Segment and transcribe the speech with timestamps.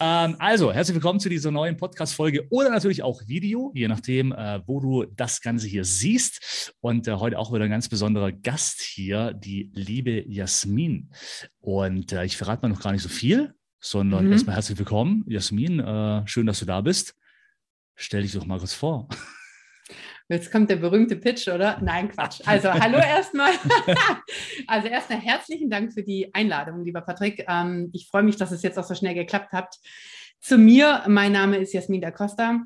[0.00, 4.60] Ähm, also, herzlich willkommen zu dieser neuen Podcast-Folge oder natürlich auch Video, je nachdem, äh,
[4.66, 6.72] wo du das Ganze hier siehst.
[6.80, 11.10] Und äh, heute auch wieder ein ganz besonderer Gast hier, die liebe Jasmin.
[11.58, 14.32] Und äh, ich verrate mal noch gar nicht so viel, sondern mhm.
[14.32, 15.24] erstmal herzlich willkommen.
[15.26, 17.16] Jasmin, äh, schön, dass du da bist.
[17.96, 19.08] Stell dich doch mal kurz vor.
[20.30, 21.78] Jetzt kommt der berühmte Pitch, oder?
[21.80, 22.42] Nein, Quatsch.
[22.44, 23.50] Also hallo erstmal.
[24.66, 27.46] also erstmal herzlichen Dank für die Einladung, lieber Patrick.
[27.48, 29.74] Ähm, ich freue mich, dass es jetzt auch so schnell geklappt hat.
[30.40, 32.60] Zu mir, mein Name ist Jasmin da Costa.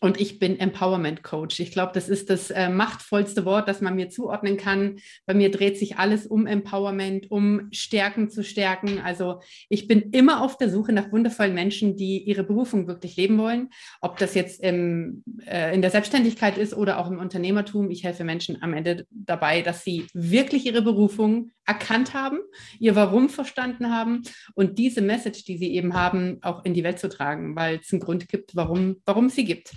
[0.00, 1.60] Und ich bin Empowerment Coach.
[1.60, 4.98] Ich glaube, das ist das äh, machtvollste Wort, das man mir zuordnen kann.
[5.26, 9.00] Bei mir dreht sich alles um Empowerment, um Stärken zu stärken.
[9.00, 13.38] Also ich bin immer auf der Suche nach wundervollen Menschen, die ihre Berufung wirklich leben
[13.38, 13.70] wollen.
[14.00, 17.90] Ob das jetzt im, äh, in der Selbstständigkeit ist oder auch im Unternehmertum.
[17.90, 22.38] Ich helfe Menschen am Ende dabei, dass sie wirklich ihre Berufung erkannt haben,
[22.78, 24.22] ihr Warum verstanden haben
[24.54, 27.92] und diese Message, die sie eben haben, auch in die Welt zu tragen, weil es
[27.92, 29.72] einen Grund gibt, warum, warum es sie gibt.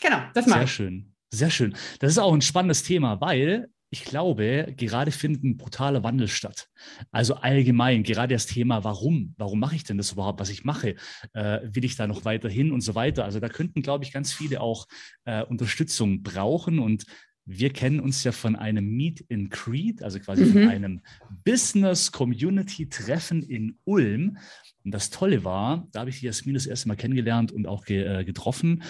[0.00, 0.70] Genau, das mache ich.
[0.70, 1.76] Sehr schön, sehr schön.
[2.00, 6.68] Das ist auch ein spannendes Thema, weil ich glaube, gerade findet ein brutaler Wandel statt.
[7.10, 9.34] Also allgemein, gerade das Thema, warum?
[9.38, 10.94] Warum mache ich denn das überhaupt, was ich mache?
[11.32, 13.24] Äh, will ich da noch weiterhin und so weiter?
[13.24, 14.86] Also da könnten, glaube ich, ganz viele auch
[15.24, 16.78] äh, Unterstützung brauchen.
[16.78, 17.04] Und
[17.50, 20.52] wir kennen uns ja von einem Meet in Creed, also quasi mhm.
[20.52, 21.00] von einem
[21.44, 24.36] Business-Community-Treffen in Ulm.
[24.84, 27.86] Und das Tolle war, da habe ich die Jasmin das erste Mal kennengelernt und auch
[27.86, 28.82] ge äh, getroffen.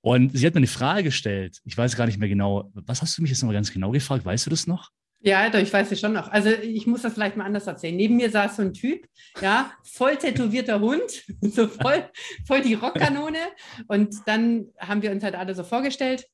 [0.00, 1.58] Und sie hat mir eine Frage gestellt.
[1.64, 2.70] Ich weiß gar nicht mehr genau.
[2.72, 4.24] Was hast du mich jetzt noch mal ganz genau gefragt?
[4.24, 4.88] Weißt du das noch?
[5.22, 6.28] Ja, doch, ich weiß es schon noch.
[6.28, 7.94] Also ich muss das vielleicht mal anders erzählen.
[7.94, 9.06] Neben mir saß so ein Typ,
[9.42, 12.08] ja, voll tätowierter Hund, so voll,
[12.46, 13.40] voll die Rockkanone.
[13.88, 16.26] Und dann haben wir uns halt alle so vorgestellt.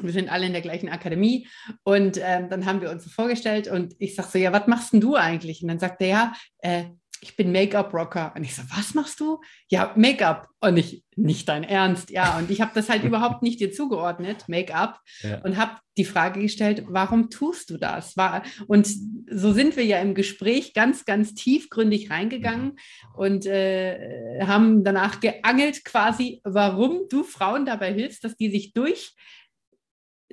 [0.00, 1.46] Wir sind alle in der gleichen Akademie
[1.84, 4.92] und ähm, dann haben wir uns so vorgestellt und ich sage so, ja, was machst
[4.92, 5.62] denn du eigentlich?
[5.62, 6.84] Und dann sagt er, ja, äh,
[7.22, 8.32] ich bin Make-up-Rocker.
[8.36, 9.40] Und ich so, was machst du?
[9.70, 10.48] Ja, Make-up.
[10.60, 12.10] Und ich, nicht dein Ernst.
[12.10, 15.40] Ja, und ich habe das halt überhaupt nicht dir zugeordnet, Make-up, ja.
[15.42, 18.16] und habe die Frage gestellt, warum tust du das?
[18.16, 18.88] War, und
[19.30, 23.14] so sind wir ja im Gespräch ganz, ganz tiefgründig reingegangen mhm.
[23.14, 29.14] und äh, haben danach geangelt quasi, warum du Frauen dabei hilfst, dass die sich durch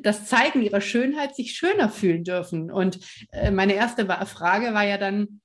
[0.02, 2.72] das Zeigen ihrer Schönheit sich schöner fühlen dürfen.
[2.72, 3.00] Und
[3.32, 5.42] äh, meine erste Frage war ja dann,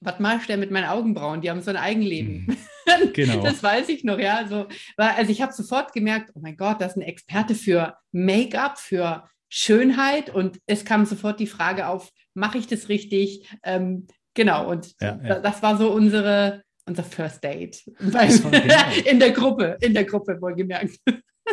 [0.00, 1.40] was mache ich denn mit meinen Augenbrauen?
[1.40, 2.46] Die haben so ein Eigenleben.
[2.46, 2.56] Mhm.
[3.14, 3.42] Genau.
[3.42, 4.36] das weiß ich noch, ja.
[4.36, 8.78] Also, also ich habe sofort gemerkt, oh mein Gott, das ist ein Experte für Make-up,
[8.78, 10.30] für Schönheit.
[10.30, 13.50] Und es kam sofort die Frage auf, mache ich das richtig?
[13.64, 15.40] Ähm, genau, und ja, ja.
[15.40, 17.82] das war so unsere, unser First Date.
[17.98, 18.20] Genau.
[19.04, 20.98] in der Gruppe, in der Gruppe wohlgemerkt.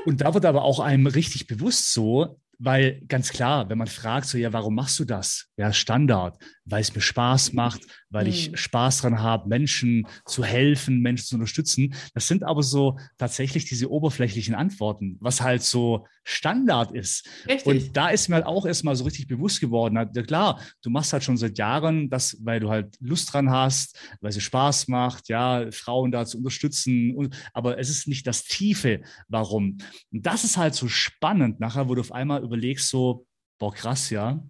[0.05, 4.27] Und da wird aber auch einem richtig bewusst so, weil ganz klar, wenn man fragt,
[4.27, 5.47] so ja, warum machst du das?
[5.57, 8.57] Ja, Standard, weil es mir Spaß macht, weil ich mhm.
[8.57, 11.93] Spaß dran habe, Menschen zu helfen, Menschen zu unterstützen.
[12.13, 17.27] Das sind aber so tatsächlich diese oberflächlichen Antworten, was halt so Standard ist.
[17.47, 17.65] Richtig.
[17.65, 21.11] Und da ist mir halt auch erstmal so richtig bewusst geworden, ja klar, du machst
[21.11, 25.27] halt schon seit Jahren das, weil du halt Lust dran hast, weil es Spaß macht,
[25.27, 27.15] ja, Frauen da zu unterstützen.
[27.15, 29.77] Und, aber es ist nicht das Tiefe, warum.
[30.11, 33.25] Und das ist halt so spannend nachher, wo du auf einmal überlegst, so,
[33.59, 34.41] boah, krass, ja,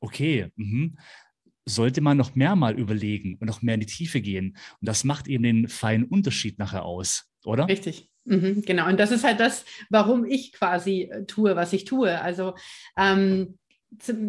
[0.00, 0.96] okay, mhm
[1.66, 4.56] sollte man noch mehr mal überlegen und noch mehr in die Tiefe gehen.
[4.80, 7.68] Und das macht eben den feinen Unterschied nachher aus, oder?
[7.68, 8.08] Richtig.
[8.24, 8.88] Mhm, genau.
[8.88, 12.20] Und das ist halt das, warum ich quasi äh, tue, was ich tue.
[12.20, 12.54] Also
[12.96, 13.58] ähm,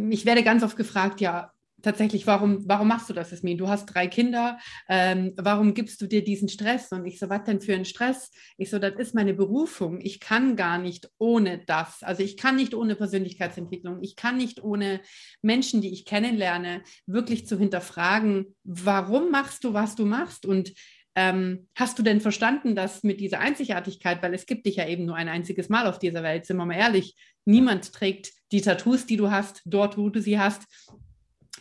[0.09, 1.51] ich werde ganz oft gefragt, ja,
[1.81, 3.57] tatsächlich, warum, warum machst du das, Jasmin?
[3.57, 4.57] Du hast drei Kinder,
[4.89, 6.91] ähm, warum gibst du dir diesen Stress?
[6.91, 8.31] Und ich so, was denn für ein Stress?
[8.57, 10.01] Ich so, das ist meine Berufung.
[10.01, 12.03] Ich kann gar nicht ohne das.
[12.03, 14.01] Also ich kann nicht ohne Persönlichkeitsentwicklung.
[14.01, 15.01] Ich kann nicht ohne
[15.41, 20.45] Menschen, die ich kennenlerne, wirklich zu hinterfragen, warum machst du, was du machst?
[20.45, 20.73] Und
[21.15, 25.05] ähm, hast du denn verstanden, dass mit dieser Einzigartigkeit, weil es gibt dich ja eben
[25.05, 29.07] nur ein einziges Mal auf dieser Welt, sind wir mal ehrlich, niemand trägt die Tattoos,
[29.07, 30.63] die du hast, dort, wo du sie hast,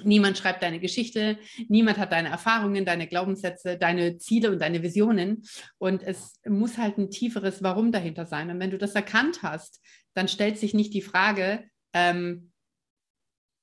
[0.02, 5.42] Niemand schreibt deine Geschichte, niemand hat deine Erfahrungen, deine Glaubenssätze, deine Ziele und deine Visionen.
[5.78, 8.50] Und es muss halt ein tieferes Warum dahinter sein.
[8.50, 9.80] Und wenn du das erkannt hast,
[10.14, 12.52] dann stellt sich nicht die Frage, ähm,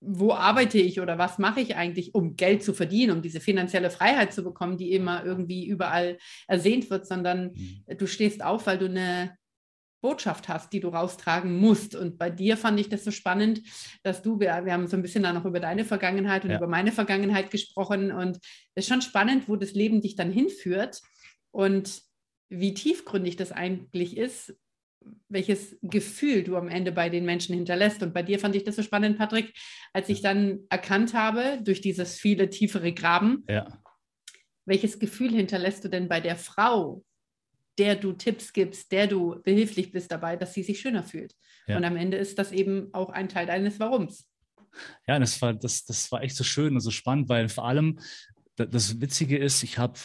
[0.05, 3.89] wo arbeite ich oder was mache ich eigentlich, um Geld zu verdienen, um diese finanzielle
[3.89, 6.17] Freiheit zu bekommen, die immer irgendwie überall
[6.47, 7.97] ersehnt wird, sondern mhm.
[7.97, 9.37] du stehst auf, weil du eine
[10.03, 11.95] Botschaft hast, die du raustragen musst.
[11.95, 13.61] Und bei dir fand ich das so spannend,
[14.03, 16.57] dass du, wir, wir haben so ein bisschen dann noch über deine Vergangenheit und ja.
[16.57, 18.11] über meine Vergangenheit gesprochen.
[18.11, 18.37] Und
[18.75, 21.01] es ist schon spannend, wo das Leben dich dann hinführt
[21.51, 22.01] und
[22.49, 24.55] wie tiefgründig das eigentlich ist,
[25.29, 28.03] welches Gefühl du am Ende bei den Menschen hinterlässt.
[28.03, 29.53] Und bei dir fand ich das so spannend, Patrick,
[29.93, 33.81] als ich dann erkannt habe, durch dieses viele tiefere Graben, ja.
[34.65, 37.05] welches Gefühl hinterlässt du denn bei der Frau,
[37.77, 41.35] der du Tipps gibst, der du behilflich bist dabei, dass sie sich schöner fühlt.
[41.67, 41.77] Ja.
[41.77, 44.29] Und am Ende ist das eben auch ein Teil deines Warums.
[45.07, 47.99] Ja, das war, das, das war echt so schön und so spannend, weil vor allem
[48.55, 49.97] das Witzige ist, ich habe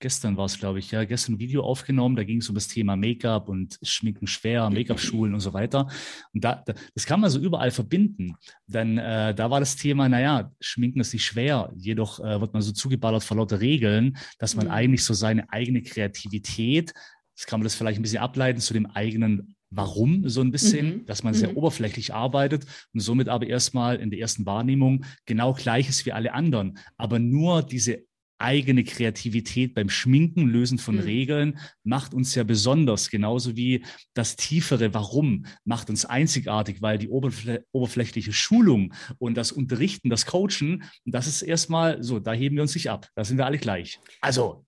[0.00, 2.68] gestern war es, glaube ich, ja, gestern ein Video aufgenommen, da ging es um das
[2.68, 5.88] Thema Make-up und Schminken schwer, Make-up-Schulen und so weiter.
[6.32, 6.62] Und da,
[6.94, 8.36] das kann man so überall verbinden.
[8.66, 12.62] Denn äh, da war das Thema, naja, Schminken ist nicht schwer, jedoch äh, wird man
[12.62, 14.72] so zugeballert vor lauter Regeln, dass man mhm.
[14.72, 16.92] eigentlich so seine eigene Kreativität,
[17.36, 20.86] das kann man das vielleicht ein bisschen ableiten zu dem eigenen Warum so ein bisschen,
[20.86, 21.06] mhm.
[21.06, 21.56] dass man sehr mhm.
[21.56, 26.32] oberflächlich arbeitet und somit aber erstmal in der ersten Wahrnehmung genau gleich ist wie alle
[26.32, 26.78] anderen.
[26.96, 28.04] Aber nur diese
[28.38, 31.02] eigene Kreativität beim Schminken, Lösen von mhm.
[31.02, 37.08] Regeln macht uns ja besonders, genauso wie das tiefere Warum macht uns einzigartig, weil die
[37.08, 42.62] oberflä oberflächliche Schulung und das Unterrichten, das Coachen, das ist erstmal so, da heben wir
[42.62, 43.98] uns nicht ab, da sind wir alle gleich.
[44.20, 44.66] Also,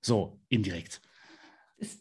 [0.00, 1.00] so indirekt.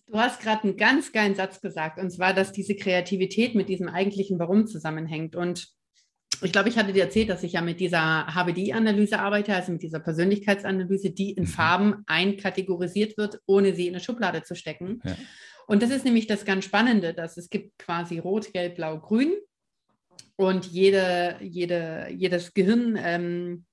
[0.07, 3.87] Du hast gerade einen ganz geilen Satz gesagt, und zwar, dass diese Kreativität mit diesem
[3.87, 5.35] eigentlichen Warum zusammenhängt.
[5.35, 5.69] Und
[6.41, 9.83] ich glaube, ich hatte dir erzählt, dass ich ja mit dieser HBDI-Analyse arbeite, also mit
[9.83, 11.47] dieser Persönlichkeitsanalyse, die in mhm.
[11.47, 15.01] Farben einkategorisiert wird, ohne sie in eine Schublade zu stecken.
[15.03, 15.15] Ja.
[15.67, 19.33] Und das ist nämlich das ganz Spannende, dass es gibt quasi Rot, Gelb, Blau, Grün.
[20.35, 23.65] Und jede, jede, jedes Gehirn ähm,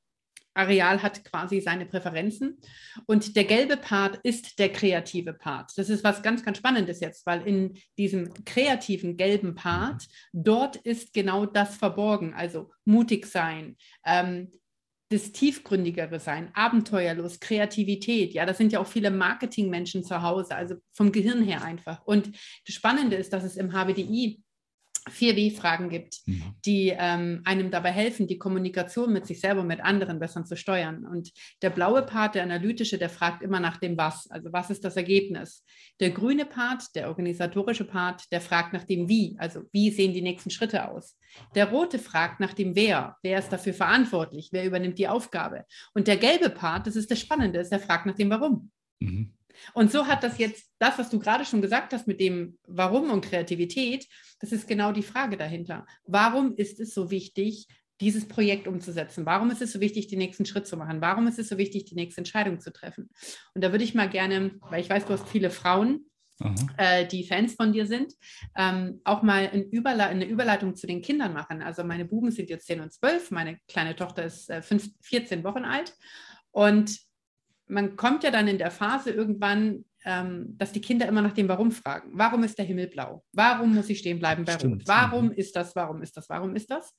[0.56, 2.58] Areal hat quasi seine Präferenzen.
[3.06, 5.72] Und der gelbe Part ist der kreative Part.
[5.76, 11.12] Das ist was ganz, ganz Spannendes jetzt, weil in diesem kreativen gelben Part, dort ist
[11.12, 12.34] genau das verborgen.
[12.34, 14.50] Also mutig sein, ähm,
[15.10, 18.34] das tiefgründigere sein, abenteuerlos, Kreativität.
[18.34, 22.04] Ja, das sind ja auch viele Marketingmenschen zu Hause, also vom Gehirn her einfach.
[22.04, 22.32] Und
[22.66, 24.42] das Spannende ist, dass es im HBDI
[25.08, 26.54] vier W-Fragen gibt, mhm.
[26.64, 30.56] die ähm, einem dabei helfen, die Kommunikation mit sich selber und mit anderen besser zu
[30.56, 31.06] steuern.
[31.06, 31.32] Und
[31.62, 34.96] der blaue Part, der analytische, der fragt immer nach dem Was, also was ist das
[34.96, 35.64] Ergebnis.
[36.00, 40.22] Der grüne Part, der organisatorische Part, der fragt nach dem Wie, also wie sehen die
[40.22, 41.16] nächsten Schritte aus.
[41.54, 45.64] Der rote fragt nach dem Wer, wer ist dafür verantwortlich, wer übernimmt die Aufgabe.
[45.94, 48.70] Und der gelbe Part, das ist das Spannende, ist der fragt nach dem Warum.
[49.00, 49.35] Mhm.
[49.74, 53.10] Und so hat das jetzt, das, was du gerade schon gesagt hast mit dem Warum
[53.10, 54.06] und Kreativität,
[54.40, 55.86] das ist genau die Frage dahinter.
[56.04, 57.68] Warum ist es so wichtig,
[58.00, 59.24] dieses Projekt umzusetzen?
[59.26, 61.00] Warum ist es so wichtig, den nächsten Schritt zu machen?
[61.00, 63.10] Warum ist es so wichtig, die nächste Entscheidung zu treffen?
[63.54, 66.06] Und da würde ich mal gerne, weil ich weiß, du hast viele Frauen,
[66.76, 68.12] äh, die Fans von dir sind,
[68.56, 71.62] ähm, auch mal ein Überle eine Überleitung zu den Kindern machen.
[71.62, 75.44] Also meine Buben sind jetzt 10 und 12, meine kleine Tochter ist äh, 5, 14
[75.44, 75.94] Wochen alt.
[76.50, 76.98] Und
[77.68, 81.48] man kommt ja dann in der Phase irgendwann, ähm, dass die Kinder immer nach dem
[81.48, 82.10] Warum fragen.
[82.12, 83.24] Warum ist der Himmel blau?
[83.32, 84.54] Warum muss ich stehen bleiben bei.
[84.54, 84.82] Rot?
[84.86, 85.74] Warum ist das?
[85.74, 86.28] Warum ist das?
[86.28, 86.94] Warum ist das?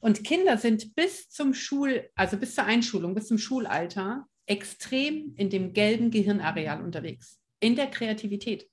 [0.00, 5.50] Und Kinder sind bis zum Schul, also bis zur Einschulung, bis zum Schulalter extrem in
[5.50, 8.68] dem gelben Gehirnareal unterwegs, in der Kreativität.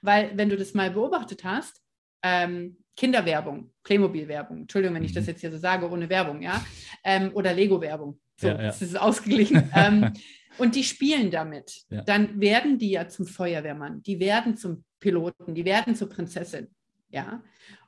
[0.00, 1.82] Weil, wenn du das mal beobachtet hast,
[2.22, 5.30] ähm, Kinderwerbung, Playmobil-Werbung, Entschuldigung, wenn ich das mhm.
[5.30, 6.64] jetzt hier so sage, ohne Werbung, ja,
[7.04, 8.18] ähm, oder Lego-Werbung.
[8.36, 8.62] So, ja, ja.
[8.62, 9.70] das ist ausgeglichen.
[9.74, 10.12] ähm,
[10.58, 11.82] und die spielen damit.
[11.90, 12.02] Ja.
[12.02, 16.68] Dann werden die ja zum Feuerwehrmann, die werden zum Piloten, die werden zur Prinzessin.
[17.10, 17.42] Ja.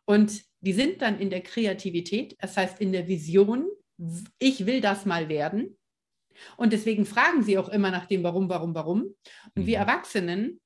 [0.04, 3.66] Und die sind dann in der Kreativität, das heißt in der Vision,
[4.38, 5.76] ich will das mal werden.
[6.56, 9.02] Und deswegen fragen sie auch immer nach dem Warum, Warum, Warum.
[9.54, 9.66] Und mhm.
[9.66, 10.60] wir Erwachsenen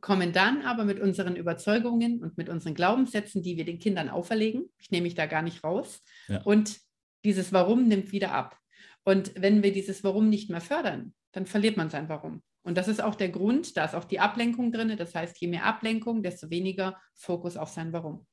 [0.00, 4.68] kommen dann aber mit unseren Überzeugungen und mit unseren Glaubenssätzen, die wir den Kindern auferlegen,
[4.78, 6.42] ich nehme mich da gar nicht raus, ja.
[6.42, 6.80] und
[7.24, 8.58] dieses Warum nimmt wieder ab.
[9.04, 12.42] Und wenn wir dieses Warum nicht mehr fördern, dann verliert man sein Warum.
[12.62, 14.94] Und das ist auch der Grund, da ist auch die Ablenkung drin.
[14.96, 18.26] Das heißt, je mehr Ablenkung, desto weniger Fokus auf sein Warum.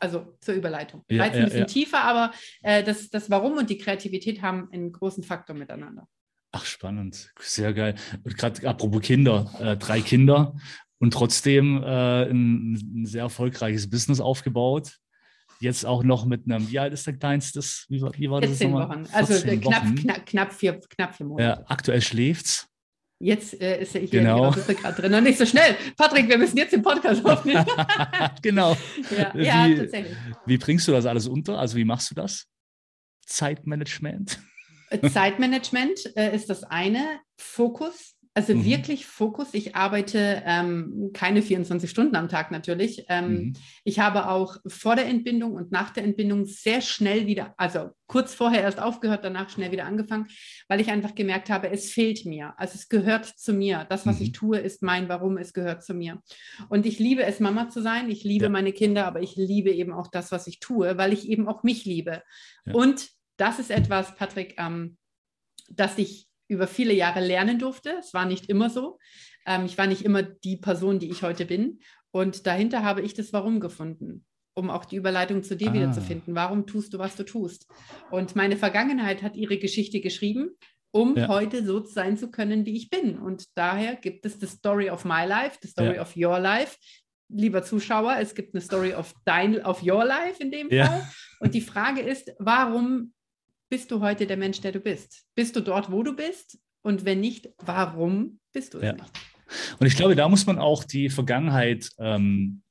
[0.00, 1.04] Also zur Überleitung.
[1.08, 1.64] Ja, ja, ein bisschen ja.
[1.66, 2.32] tiefer, aber
[2.62, 6.08] äh, das, das Warum und die Kreativität haben einen großen Faktor miteinander.
[6.52, 7.32] Ach, spannend.
[7.38, 7.94] Sehr geil.
[8.24, 10.56] Und gerade apropos Kinder, äh, drei Kinder
[10.98, 14.98] und trotzdem äh, ein, ein, sehr erfolgreiches Business aufgebaut.
[15.60, 17.60] Jetzt auch noch mit einem, wie alt ist der Kleinste?
[17.88, 19.04] Wie, wie war 14 das Wochen.
[19.12, 19.94] Also knapp, Wochen.
[19.94, 21.60] Knapp, knapp, vier, knapp vier Monate.
[21.60, 22.66] Ja, aktuell schläft's.
[23.22, 24.50] Jetzt äh, ist er hier genau.
[24.50, 25.12] gerade drin.
[25.12, 25.76] Und nicht so schnell.
[25.98, 27.66] Patrick, wir müssen jetzt den Podcast aufnehmen.
[28.42, 28.74] genau.
[29.16, 30.16] Ja, wie, ja, tatsächlich.
[30.46, 31.58] Wie bringst du das alles unter?
[31.58, 32.46] Also wie machst du das?
[33.26, 34.40] Zeitmanagement?
[35.12, 37.20] Zeitmanagement äh, ist das eine.
[37.38, 38.64] Fokus also mhm.
[38.64, 39.48] wirklich Fokus.
[39.54, 43.04] Ich arbeite ähm, keine 24 Stunden am Tag natürlich.
[43.08, 43.52] Ähm, mhm.
[43.82, 48.32] Ich habe auch vor der Entbindung und nach der Entbindung sehr schnell wieder, also kurz
[48.32, 50.28] vorher erst aufgehört, danach schnell wieder angefangen,
[50.68, 52.54] weil ich einfach gemerkt habe, es fehlt mir.
[52.56, 53.84] Also es gehört zu mir.
[53.90, 54.26] Das, was mhm.
[54.26, 56.22] ich tue, ist mein Warum, es gehört zu mir.
[56.68, 58.10] Und ich liebe es, Mama zu sein.
[58.10, 58.50] Ich liebe ja.
[58.50, 61.64] meine Kinder, aber ich liebe eben auch das, was ich tue, weil ich eben auch
[61.64, 62.22] mich liebe.
[62.64, 62.74] Ja.
[62.74, 64.98] Und das ist etwas, Patrick, ähm,
[65.68, 67.94] das ich über viele Jahre lernen durfte.
[68.00, 68.98] Es war nicht immer so.
[69.46, 71.80] Ähm, ich war nicht immer die Person, die ich heute bin.
[72.10, 75.74] Und dahinter habe ich das Warum gefunden, um auch die Überleitung zu dir ah.
[75.74, 76.34] wiederzufinden.
[76.34, 77.68] Warum tust du, was du tust?
[78.10, 80.50] Und meine Vergangenheit hat ihre Geschichte geschrieben,
[80.90, 81.28] um ja.
[81.28, 83.16] heute so sein zu können, wie ich bin.
[83.16, 86.02] Und daher gibt es the Story of my life, the Story ja.
[86.02, 86.76] of your life.
[87.28, 90.86] Lieber Zuschauer, es gibt eine Story of dein, of your life in dem ja.
[90.86, 91.08] Fall.
[91.38, 93.12] Und die Frage ist, warum
[93.70, 95.24] bist du heute der Mensch, der du bist?
[95.34, 96.58] Bist du dort, wo du bist?
[96.82, 99.04] Und wenn nicht, warum bist du es nicht?
[99.78, 102.62] Und ich glaube, da muss man auch die Vergangenheit, ähm,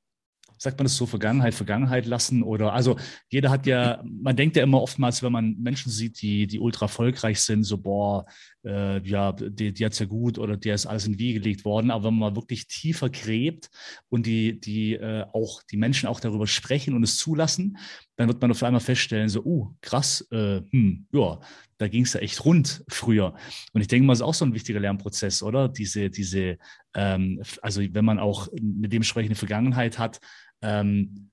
[0.58, 2.98] sagt man das so, Vergangenheit, Vergangenheit lassen oder, also
[3.30, 6.84] jeder hat ja, man denkt ja immer oftmals, wenn man Menschen sieht, die, die ultra
[6.84, 8.26] erfolgreich sind, so, boah,
[8.64, 11.40] äh, ja, die, die hat es ja gut oder der ist alles in die Wiege
[11.40, 11.90] gelegt worden.
[11.90, 13.70] Aber wenn man wirklich tiefer gräbt
[14.10, 17.78] und die, die äh, auch die Menschen auch darüber sprechen und es zulassen,
[18.20, 21.40] dann wird man auf einmal feststellen, so, uh, krass, äh, hm, ja,
[21.78, 23.34] da ging es ja echt rund früher.
[23.72, 25.70] Und ich denke mal, das ist auch so ein wichtiger Lernprozess, oder?
[25.70, 26.58] Diese, diese,
[26.94, 30.20] ähm, also wenn man auch eine dementsprechende Vergangenheit hat,
[30.60, 31.30] ähm,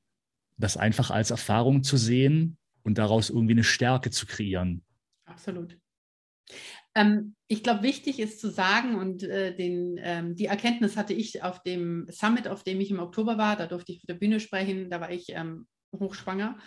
[0.55, 4.81] das einfach als Erfahrung zu sehen und daraus irgendwie eine Stärke zu kreieren.
[5.25, 5.77] Absolut.
[6.95, 11.43] Ähm, ich glaube, wichtig ist zu sagen, und äh, den, ähm, die Erkenntnis hatte ich
[11.43, 14.39] auf dem Summit, auf dem ich im Oktober war, da durfte ich auf der Bühne
[14.39, 15.67] sprechen, da war ich ähm,
[15.99, 16.57] hochschwanger.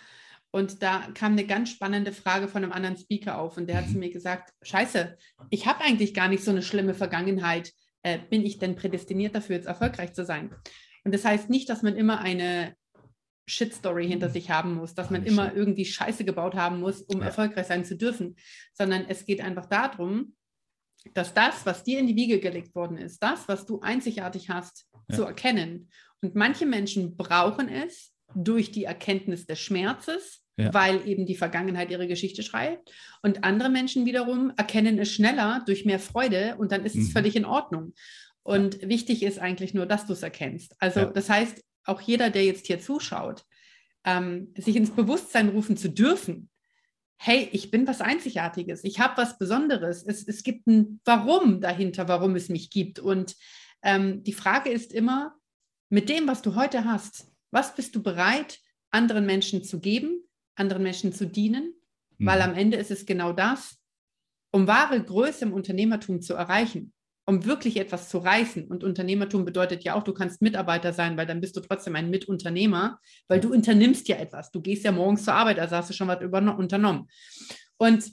[0.51, 3.89] Und da kam eine ganz spannende Frage von einem anderen Speaker auf und der hat
[3.89, 5.17] zu mir gesagt, scheiße,
[5.49, 7.71] ich habe eigentlich gar nicht so eine schlimme Vergangenheit.
[8.03, 10.53] Äh, bin ich denn prädestiniert dafür, jetzt erfolgreich zu sein?
[11.03, 12.75] Und das heißt nicht, dass man immer eine
[13.47, 17.27] Shit-Story hinter sich haben muss, dass man immer irgendwie Scheiße gebaut haben muss, um ja.
[17.27, 18.35] erfolgreich sein zu dürfen,
[18.73, 20.35] sondern es geht einfach darum,
[21.13, 24.87] dass das, was dir in die Wiege gelegt worden ist, das, was du einzigartig hast,
[25.09, 25.15] ja.
[25.15, 25.89] zu erkennen.
[26.21, 30.73] Und manche Menschen brauchen es durch die Erkenntnis des Schmerzes, ja.
[30.73, 32.91] weil eben die Vergangenheit ihre Geschichte schreibt.
[33.21, 37.03] Und andere Menschen wiederum erkennen es schneller durch mehr Freude und dann ist mhm.
[37.03, 37.93] es völlig in Ordnung.
[38.43, 40.75] Und wichtig ist eigentlich nur, dass du es erkennst.
[40.79, 43.43] Also das heißt, auch jeder, der jetzt hier zuschaut,
[44.03, 46.49] ähm, sich ins Bewusstsein rufen zu dürfen,
[47.17, 52.07] hey, ich bin was Einzigartiges, ich habe was Besonderes, es, es gibt ein Warum dahinter,
[52.07, 52.97] warum es mich gibt.
[52.97, 53.35] Und
[53.83, 55.35] ähm, die Frage ist immer,
[55.89, 60.23] mit dem, was du heute hast, was bist du bereit, anderen Menschen zu geben,
[60.55, 61.73] anderen Menschen zu dienen?
[62.17, 62.25] Mhm.
[62.25, 63.77] Weil am Ende ist es genau das,
[64.51, 66.93] um wahre Größe im Unternehmertum zu erreichen,
[67.25, 68.67] um wirklich etwas zu reißen.
[68.67, 72.09] Und Unternehmertum bedeutet ja auch, du kannst Mitarbeiter sein, weil dann bist du trotzdem ein
[72.09, 74.51] Mitunternehmer, weil du unternimmst ja etwas.
[74.51, 77.07] Du gehst ja morgens zur Arbeit, also hast du schon was unternommen.
[77.77, 78.11] Und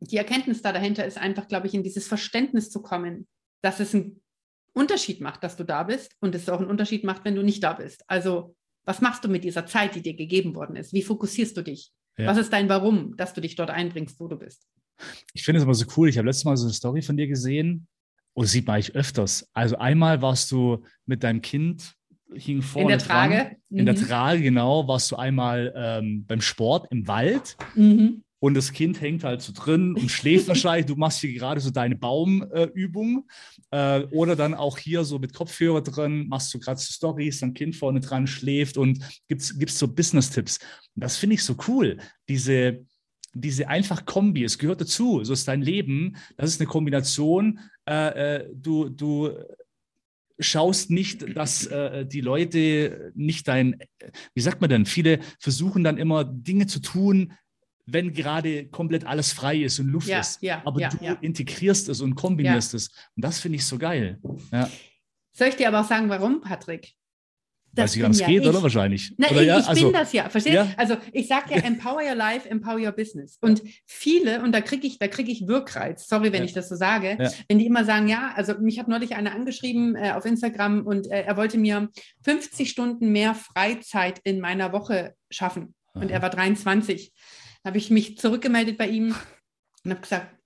[0.00, 3.26] die Erkenntnis da dahinter ist einfach, glaube ich, in dieses Verständnis zu kommen,
[3.62, 4.22] dass es einen
[4.76, 7.62] Unterschied macht, dass du da bist und es auch einen Unterschied macht, wenn du nicht
[7.62, 8.04] da bist.
[8.08, 8.54] Also,
[8.84, 10.92] was machst du mit dieser Zeit, die dir gegeben worden ist?
[10.92, 11.92] Wie fokussierst du dich?
[12.18, 12.26] Ja.
[12.26, 14.66] Was ist dein Warum, dass du dich dort einbringst, wo du bist?
[15.32, 16.08] Ich finde es aber so cool.
[16.08, 17.88] Ich habe letztes Mal so eine Story von dir gesehen,
[18.34, 19.48] oder sieht man eigentlich öfters.
[19.54, 21.94] Also einmal warst du mit deinem Kind
[22.34, 23.34] hing vorne in der Trage.
[23.34, 23.78] Dran, mhm.
[23.78, 24.06] In der mhm.
[24.06, 27.56] Trage, genau, warst du einmal ähm, beim Sport im Wald.
[27.74, 28.24] Mhm.
[28.38, 30.86] Und das Kind hängt halt so drin und schläft wahrscheinlich.
[30.86, 33.26] Du machst hier gerade so deine Baumübung.
[33.70, 37.40] Äh, äh, oder dann auch hier so mit Kopfhörer drin, machst du gerade so Stories,
[37.40, 40.58] dein Kind vorne dran schläft und gibst, gibst so Business-Tipps.
[40.94, 41.98] Und das finde ich so cool.
[42.28, 42.84] Diese,
[43.34, 48.36] diese einfach Kombi, es gehört dazu, so ist dein Leben, das ist eine Kombination, äh,
[48.36, 49.30] äh, du, du
[50.38, 53.76] schaust nicht, dass äh, die Leute nicht dein,
[54.34, 57.32] wie sagt man denn, viele versuchen dann immer Dinge zu tun,
[57.86, 60.42] wenn gerade komplett alles frei ist und Luft ja, ist.
[60.42, 62.88] Ja, aber ja, du integrierst es und kombinierst es.
[63.14, 64.20] Und das finde ich so geil.
[65.32, 66.94] Soll ich dir aber auch sagen, warum, Patrick?
[67.76, 68.48] Das Weil es ja geht, ich.
[68.48, 69.12] oder wahrscheinlich?
[69.18, 69.58] Na, oder ich, ja?
[69.58, 70.60] ich also, bin das ja, verstehst du?
[70.60, 70.68] Ja?
[70.78, 73.36] Also ich sage ja, empower your life, empower your business.
[73.42, 76.74] Und viele, und da kriege ich, da kriege ich Wirkreiz, sorry, wenn ich das so
[76.74, 80.86] sage, wenn die immer sagen, ja, also mich hat neulich einer angeschrieben äh, auf Instagram
[80.86, 81.90] und äh, er wollte mir
[82.24, 85.74] 50 Stunden mehr Freizeit in meiner Woche schaffen.
[85.92, 86.00] Aha.
[86.02, 87.12] Und er war 23.
[87.66, 89.14] Habe ich mich zurückgemeldet bei ihm
[89.84, 90.36] und habe gesagt,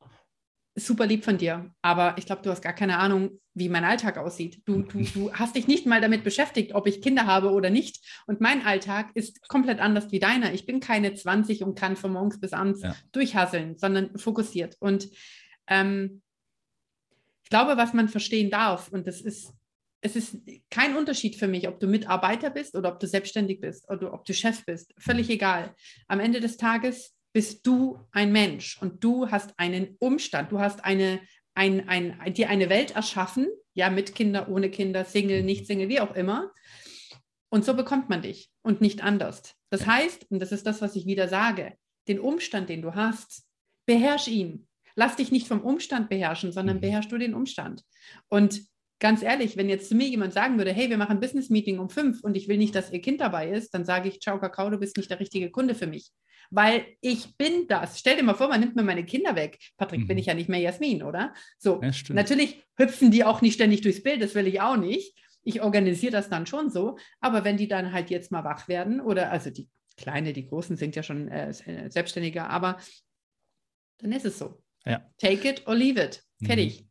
[0.74, 4.16] super lieb von dir, aber ich glaube, du hast gar keine Ahnung, wie mein Alltag
[4.16, 4.62] aussieht.
[4.64, 8.02] Du, du, du hast dich nicht mal damit beschäftigt, ob ich Kinder habe oder nicht.
[8.26, 10.54] Und mein Alltag ist komplett anders wie deiner.
[10.54, 12.96] Ich bin keine 20 und kann von morgens bis abends ja.
[13.12, 14.76] durchhasseln, sondern fokussiert.
[14.80, 15.10] Und
[15.66, 16.22] ähm,
[17.42, 19.52] ich glaube, was man verstehen darf, und das ist,
[20.00, 20.36] es ist
[20.70, 24.24] kein Unterschied für mich, ob du Mitarbeiter bist oder ob du selbstständig bist oder ob
[24.24, 24.94] du Chef bist.
[24.98, 25.74] Völlig egal.
[26.08, 30.84] Am Ende des Tages bist du ein Mensch und du hast einen Umstand, du hast
[30.84, 31.20] eine,
[31.54, 36.00] ein, ein, dir eine Welt erschaffen, ja, mit Kinder, ohne Kinder, Single, nicht Single, wie
[36.00, 36.50] auch immer.
[37.50, 39.54] Und so bekommt man dich und nicht anders.
[39.70, 41.74] Das heißt, und das ist das, was ich wieder sage,
[42.08, 43.44] den Umstand, den du hast,
[43.86, 44.66] beherrsch ihn.
[44.96, 46.80] lass dich nicht vom Umstand beherrschen, sondern mhm.
[46.80, 47.84] beherrschst du den Umstand.
[48.28, 48.62] Und
[49.00, 51.88] ganz ehrlich, wenn jetzt zu mir jemand sagen würde, hey, wir machen ein Business-Meeting um
[51.88, 54.70] fünf und ich will nicht, dass ihr Kind dabei ist, dann sage ich, ciao Kakao,
[54.70, 56.10] du bist nicht der richtige Kunde für mich.
[56.50, 57.98] Weil ich bin das.
[57.98, 59.58] Stell dir mal vor, man nimmt mir meine Kinder weg.
[59.76, 60.06] Patrick, mhm.
[60.08, 61.32] bin ich ja nicht mehr Jasmin, oder?
[61.58, 65.16] So, ja, natürlich hüpfen die auch nicht ständig durchs Bild, das will ich auch nicht.
[65.42, 66.98] Ich organisiere das dann schon so.
[67.20, 70.76] Aber wenn die dann halt jetzt mal wach werden, oder also die Kleine, die Großen
[70.76, 72.78] sind ja schon äh, äh Selbstständiger, aber
[73.98, 74.62] dann ist es so.
[74.84, 75.06] Ja.
[75.18, 76.22] Take it or leave it.
[76.44, 76.82] Fertig.
[76.82, 76.89] Mhm.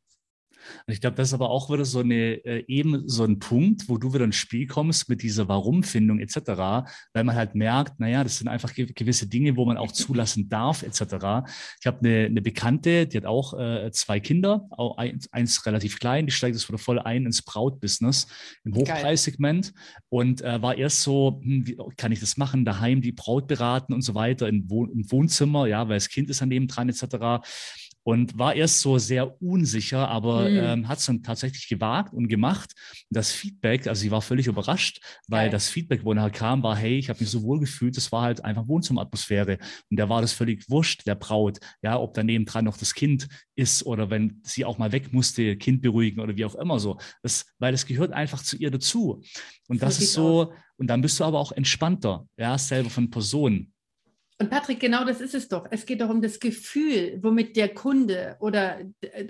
[0.85, 3.89] Und ich glaube, das ist aber auch wieder so eine, äh, eben so ein Punkt,
[3.89, 6.37] wo du wieder ins Spiel kommst mit dieser Warum-Findung etc.,
[7.13, 10.83] weil man halt merkt, naja, das sind einfach gewisse Dinge, wo man auch zulassen darf
[10.83, 11.47] etc.
[11.79, 15.99] Ich habe eine, eine Bekannte, die hat auch äh, zwei Kinder, auch eins, eins, relativ
[15.99, 18.27] klein, die steigt jetzt wieder voll ein ins Brautbusiness
[18.63, 19.73] im Hochpreissegment
[20.09, 23.93] und äh, war erst so, hm, wie kann ich das machen, daheim die Braut beraten
[23.93, 26.89] und so weiter im, Wohn im Wohnzimmer, ja, weil das Kind ist an dem dran
[26.89, 27.41] etc
[28.09, 30.57] und war erst so sehr unsicher, aber mhm.
[30.57, 32.73] ähm, hat es dann tatsächlich gewagt und gemacht.
[33.11, 35.49] Das Feedback, also sie war völlig überrascht, weil Geil.
[35.51, 38.23] das Feedback, wo nachher kam, war, hey, ich habe mich so wohl gefühlt, das war
[38.23, 39.59] halt einfach Wohnzimmeratmosphäre.
[39.91, 43.27] Und da war das völlig wurscht, der Braut, ja, ob daneben dran noch das Kind
[43.55, 46.97] ist oder wenn sie auch mal weg musste, Kind beruhigen oder wie auch immer so.
[47.21, 49.21] Das, weil es gehört einfach zu ihr dazu.
[49.67, 50.53] Und das, das ist so, aus.
[50.77, 53.71] und dann bist du aber auch entspannter, ja, selber von Personen.
[54.41, 55.67] Und Patrick, genau das ist es doch.
[55.69, 58.79] Es geht doch um das Gefühl, womit der Kunde oder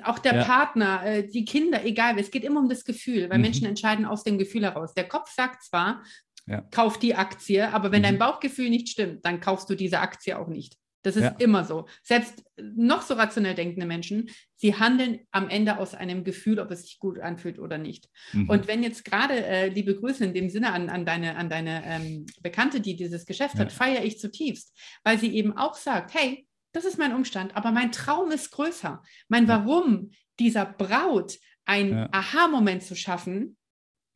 [0.04, 0.44] auch der ja.
[0.44, 3.44] Partner, äh, die Kinder, egal, es geht immer um das Gefühl, weil mhm.
[3.44, 4.94] Menschen entscheiden aus dem Gefühl heraus.
[4.94, 6.04] Der Kopf sagt zwar,
[6.46, 6.62] ja.
[6.70, 8.04] kauf die Aktie, aber wenn mhm.
[8.04, 10.78] dein Bauchgefühl nicht stimmt, dann kaufst du diese Aktie auch nicht.
[11.02, 11.36] Das ist ja.
[11.40, 11.88] immer so.
[12.04, 16.84] Selbst noch so rationell denkende Menschen, sie handeln am Ende aus einem Gefühl, ob es
[16.84, 18.10] sich gut anfühlt oder nicht.
[18.34, 18.50] Mhm.
[18.50, 21.84] Und wenn jetzt gerade, äh, liebe Grüße in dem Sinne an, an deine, an deine
[21.86, 23.62] ähm, Bekannte, die dieses Geschäft ja.
[23.62, 27.72] hat, feiere ich zutiefst, weil sie eben auch sagt, hey, das ist mein Umstand, aber
[27.72, 29.02] mein Traum ist größer.
[29.28, 32.10] Mein Warum dieser Braut ein ja.
[32.12, 33.56] Aha-Moment zu schaffen,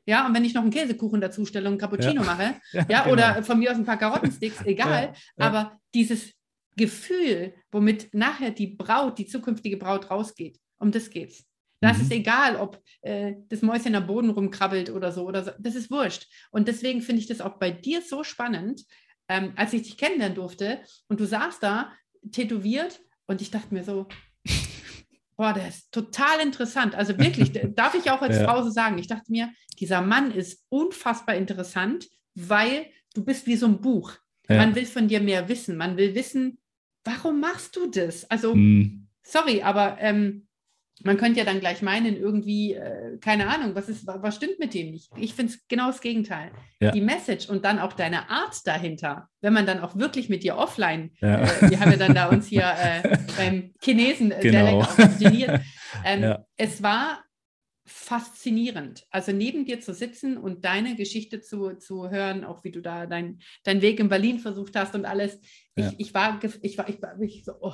[0.06, 2.24] ja, und wenn ich noch einen Käsekuchen dazu stelle und einen Cappuccino ja.
[2.24, 3.14] mache, ja, ja genau.
[3.14, 6.34] oder von mir aus ein paar Karottensticks, egal, aber dieses
[6.76, 10.60] Gefühl, womit nachher die Braut, die zukünftige Braut rausgeht.
[10.78, 11.46] Um das geht's.
[11.84, 12.04] Das mhm.
[12.04, 15.52] ist egal, ob äh, das Mäuschen am Boden rumkrabbelt oder so oder so.
[15.60, 16.28] Das ist wurscht.
[16.52, 18.86] Und deswegen finde ich das auch bei dir so spannend,
[19.28, 21.92] ähm, als ich dich kennenlernen durfte und du saßt da
[22.32, 24.08] tätowiert und ich dachte mir so,
[25.36, 26.96] boah, der ist total interessant.
[26.96, 28.46] Also wirklich, darf ich auch als ja.
[28.46, 33.58] Frau so sagen, ich dachte mir, dieser Mann ist unfassbar interessant, weil du bist wie
[33.58, 34.14] so ein Buch.
[34.50, 34.58] Ja.
[34.58, 35.78] Man will von dir mehr wissen.
[35.78, 36.60] Man will wissen,
[37.04, 38.30] warum machst du das?
[38.30, 39.08] Also, mhm.
[39.24, 40.48] sorry, aber ähm,
[41.04, 44.74] man könnte ja dann gleich meinen, irgendwie, äh, keine Ahnung, was, ist, was stimmt mit
[44.74, 45.12] dem nicht?
[45.18, 46.52] Ich finde es genau das Gegenteil.
[46.80, 46.92] Ja.
[46.92, 50.58] Die Message und dann auch deine Art dahinter, wenn man dann auch wirklich mit dir
[50.58, 51.42] offline, ja.
[51.42, 54.84] äh, wir haben ja dann da uns hier äh, beim Chinesen äh, genau.
[54.84, 55.62] trainiert.
[56.04, 56.44] Ähm, ja.
[56.58, 57.23] Es war
[57.86, 59.06] faszinierend.
[59.10, 63.06] Also neben dir zu sitzen und deine Geschichte zu, zu hören, auch wie du da
[63.06, 65.40] deinen dein Weg in Berlin versucht hast und alles.
[65.76, 65.94] Ich, ja.
[65.98, 67.74] ich war, ich war, ich war ich so, oh,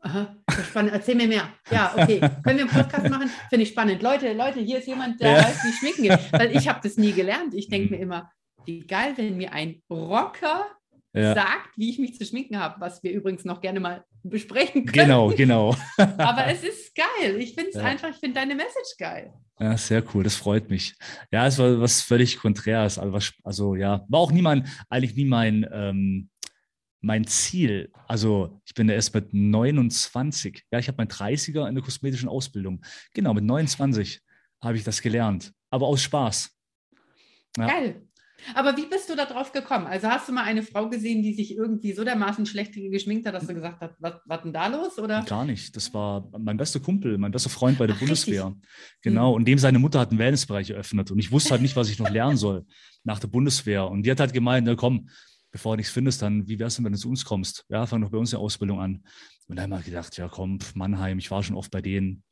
[0.00, 0.36] aha,
[0.68, 1.52] spannend, erzähl mir mehr.
[1.70, 2.20] Ja, okay.
[2.20, 3.30] Können wir einen Podcast machen?
[3.48, 4.02] Finde ich spannend.
[4.02, 5.38] Leute, Leute, hier ist jemand, der ja.
[5.38, 6.32] weiß, wie schminken geht.
[6.32, 7.54] Weil ich habe das nie gelernt.
[7.54, 7.98] Ich denke mhm.
[7.98, 8.30] mir immer,
[8.64, 10.66] wie geil, wenn mir ein Rocker
[11.14, 11.34] ja.
[11.34, 15.06] sagt, wie ich mich zu schminken habe, was wir übrigens noch gerne mal besprechen können.
[15.06, 15.76] Genau, genau.
[15.96, 17.36] Aber es ist geil.
[17.38, 17.82] Ich finde es ja.
[17.82, 19.32] einfach, ich finde deine Message geil.
[19.60, 20.94] Ja, sehr cool, das freut mich.
[21.32, 22.98] Ja, es war was völlig Konträres.
[22.98, 26.30] Also, also ja, war auch nie mein, eigentlich nie mein, ähm,
[27.00, 27.90] mein Ziel.
[28.06, 30.64] Also ich bin erst mit 29.
[30.70, 32.84] Ja, ich habe mein 30er in der kosmetischen Ausbildung.
[33.14, 34.20] Genau, mit 29
[34.62, 35.52] habe ich das gelernt.
[35.70, 36.50] Aber aus Spaß.
[37.56, 37.66] Ja.
[37.66, 38.07] Geil.
[38.54, 39.86] Aber wie bist du da drauf gekommen?
[39.86, 43.34] Also hast du mal eine Frau gesehen, die sich irgendwie so dermaßen schlecht geschminkt hat,
[43.34, 44.98] dass du gesagt hast, was, was denn da los?
[44.98, 45.22] Oder?
[45.24, 45.74] Gar nicht.
[45.76, 48.46] Das war mein bester Kumpel, mein bester Freund bei der Ach, Bundeswehr.
[48.46, 48.62] Richtig?
[49.02, 49.32] Genau.
[49.32, 51.10] Und dem seine Mutter hat einen Wellnessbereich eröffnet.
[51.10, 52.64] Und ich wusste halt nicht, was ich noch lernen soll
[53.04, 53.88] nach der Bundeswehr.
[53.88, 55.08] Und die hat halt gemeint, na komm,
[55.50, 57.64] bevor du nichts findest, dann wie wär's denn, wenn du zu uns kommst?
[57.68, 59.02] Ja, fang doch bei uns eine Ausbildung an.
[59.48, 62.22] Und dann haben wir gedacht, ja komm, Mannheim, ich war schon oft bei denen,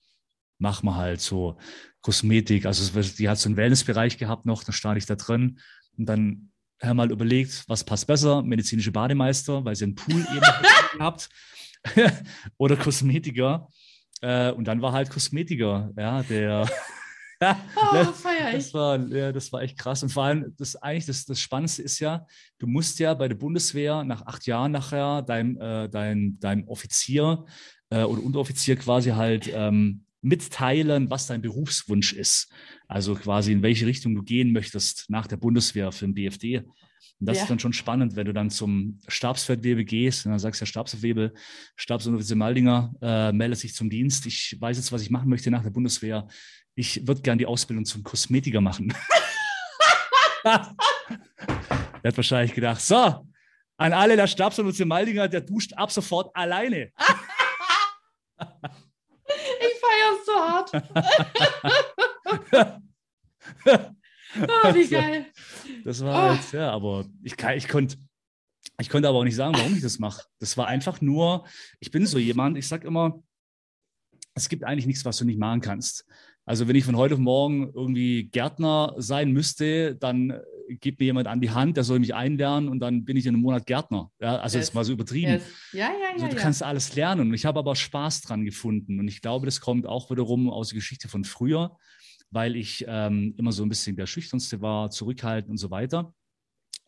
[0.58, 1.56] mach mal halt so
[2.00, 2.66] Kosmetik.
[2.66, 5.58] Also die hat so einen Wellnessbereich gehabt noch, da stand ich da drin
[5.98, 6.50] und dann
[6.82, 10.46] haben wir mal überlegt, was passt besser, medizinische Bademeister, weil sie einen Pool eben
[10.98, 11.28] gehabt,
[12.58, 13.68] oder Kosmetiker.
[14.20, 16.68] Äh, und dann war halt Kosmetiker, ja, der.
[17.40, 17.54] oh,
[17.92, 20.02] das, das, war, ja, das war echt krass.
[20.02, 22.26] Und vor allem, das eigentlich das, das Spannendste ist ja,
[22.58, 27.44] du musst ja bei der Bundeswehr nach acht Jahren nachher deinem, äh, dein, deinem Offizier
[27.90, 32.50] äh, oder Unteroffizier quasi halt ähm, mitteilen, was dein Berufswunsch ist.
[32.88, 36.58] Also quasi in welche Richtung du gehen möchtest nach der Bundeswehr für den BFD.
[36.58, 37.42] Und das ja.
[37.44, 40.66] ist dann schon spannend, wenn du dann zum Stabsfeldwebel gehst und dann sagst du, ja,
[40.66, 41.32] Stabsfeldwebel,
[41.76, 44.26] Stabsunteroffizier Maldinger, äh, melde sich zum Dienst.
[44.26, 46.26] Ich weiß jetzt, was ich machen möchte nach der Bundeswehr.
[46.74, 48.92] Ich würde gern die Ausbildung zum Kosmetiker machen.
[50.44, 50.74] der
[52.04, 53.26] hat wahrscheinlich gedacht, so,
[53.78, 56.90] an alle der Stabsunteroffizier Maldinger, der duscht ab sofort alleine.
[60.12, 60.70] ich feiere so hart.
[64.36, 65.26] oh, wie geil.
[65.84, 66.34] Das war oh.
[66.34, 67.96] jetzt, ja, aber ich, ich konnte
[68.78, 70.24] ich konnte aber auch nicht sagen, warum ich das mache.
[70.38, 71.46] Das war einfach nur,
[71.80, 73.22] ich bin so jemand, ich sage immer,
[74.34, 76.04] es gibt eigentlich nichts, was du nicht machen kannst.
[76.44, 81.28] Also wenn ich von heute auf morgen irgendwie Gärtner sein müsste, dann gibt mir jemand
[81.28, 84.10] an die Hand, der soll mich einlernen und dann bin ich in einem Monat Gärtner.
[84.20, 84.68] Ja, also yes.
[84.68, 85.32] ist mal so übertrieben.
[85.32, 85.42] Yes.
[85.72, 86.12] Ja, ja, ja.
[86.14, 86.42] Also, du ja.
[86.42, 87.28] kannst alles lernen.
[87.28, 88.98] Und ich habe aber Spaß dran gefunden.
[88.98, 91.76] Und ich glaube, das kommt auch wiederum aus der Geschichte von früher,
[92.30, 96.12] weil ich ähm, immer so ein bisschen der Schüchternste war, zurückhaltend und so weiter.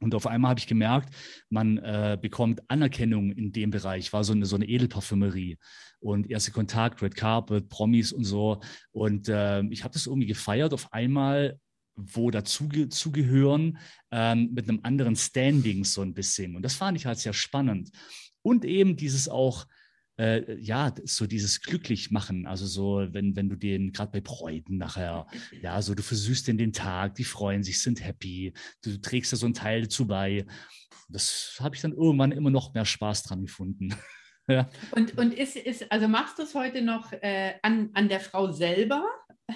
[0.01, 1.13] Und auf einmal habe ich gemerkt,
[1.51, 5.59] man äh, bekommt Anerkennung in dem Bereich, war so eine, so eine Edelparfümerie
[6.01, 8.61] und erste Kontakt, Red Carpet, Promis und so.
[8.93, 11.59] Und äh, ich habe das irgendwie gefeiert, auf einmal
[11.99, 13.79] wo dazu zugehören,
[14.11, 16.57] ähm, mit einem anderen Standing so ein bisschen.
[16.57, 17.91] Und das fand ich halt sehr spannend.
[18.43, 19.67] Und eben dieses auch,
[20.19, 22.47] äh, ja, so dieses glücklich machen.
[22.47, 25.27] Also so, wenn, wenn du den, gerade bei Bräuten nachher,
[25.61, 29.37] ja, so du versüßt in den Tag, die freuen sich, sind happy, du trägst da
[29.37, 30.47] so einen Teil dazu bei.
[31.09, 33.95] Das habe ich dann irgendwann immer noch mehr Spaß dran gefunden.
[34.49, 34.69] ja.
[34.93, 38.53] Und, und ist, ist, also machst du es heute noch äh, an, an der Frau
[38.53, 39.05] selber?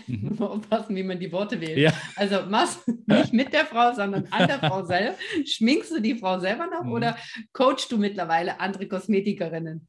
[0.07, 0.39] Mhm.
[0.43, 1.79] Aufpassen, wie man die Worte wählt.
[1.79, 1.93] Ja.
[2.17, 5.17] Also machst nicht mit der Frau, sondern an der Frau selber.
[5.47, 6.93] Schminkst du die Frau selber noch mhm.
[6.93, 7.17] oder
[7.53, 9.87] coachst du mittlerweile andere Kosmetikerinnen?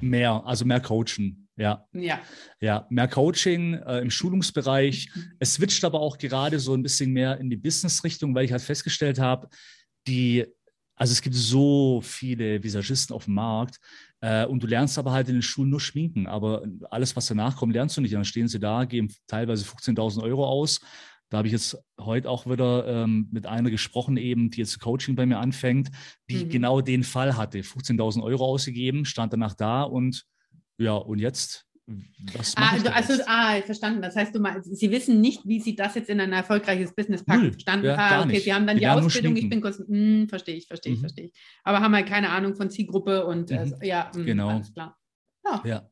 [0.00, 1.86] Mehr, also mehr Coachen, ja.
[1.92, 2.20] Ja.
[2.60, 5.08] Ja, mehr Coaching äh, im Schulungsbereich.
[5.14, 5.32] Mhm.
[5.38, 8.62] Es switcht aber auch gerade so ein bisschen mehr in die Business-Richtung, weil ich halt
[8.62, 9.48] festgestellt habe,
[10.08, 10.44] die,
[10.96, 13.78] also es gibt so viele Visagisten auf dem Markt
[14.24, 17.56] äh, und du lernst aber halt in den Schulen nur schminken, aber alles, was danach
[17.56, 18.14] kommt, lernst du nicht.
[18.14, 20.80] Dann stehen sie da, geben teilweise 15.000 Euro aus
[21.34, 25.16] da habe ich jetzt heute auch wieder ähm, mit einer gesprochen, eben, die jetzt Coaching
[25.16, 25.90] bei mir anfängt,
[26.30, 26.48] die mhm.
[26.48, 27.58] genau den Fall hatte.
[27.58, 30.26] 15.000 Euro ausgegeben, stand danach da und
[30.78, 31.63] ja, und jetzt?
[32.32, 34.00] Was ah, also, also ah, verstanden.
[34.00, 37.24] Das heißt, du meinst, Sie wissen nicht, wie Sie das jetzt in ein erfolgreiches Business
[37.24, 37.52] packen.
[37.52, 37.86] Verstanden?
[37.86, 40.66] Ja, ah, okay, Sie haben dann die, die Ausbildung, ich bin kurz, hm, verstehe ich,
[40.66, 41.02] verstehe ich, mhm.
[41.02, 41.32] verstehe ich.
[41.62, 43.74] Aber haben halt keine Ahnung von Zielgruppe und äh, mhm.
[43.80, 44.48] äh, ja, mh, genau.
[44.48, 44.96] alles klar.
[45.44, 45.62] Ja.
[45.66, 45.90] ja.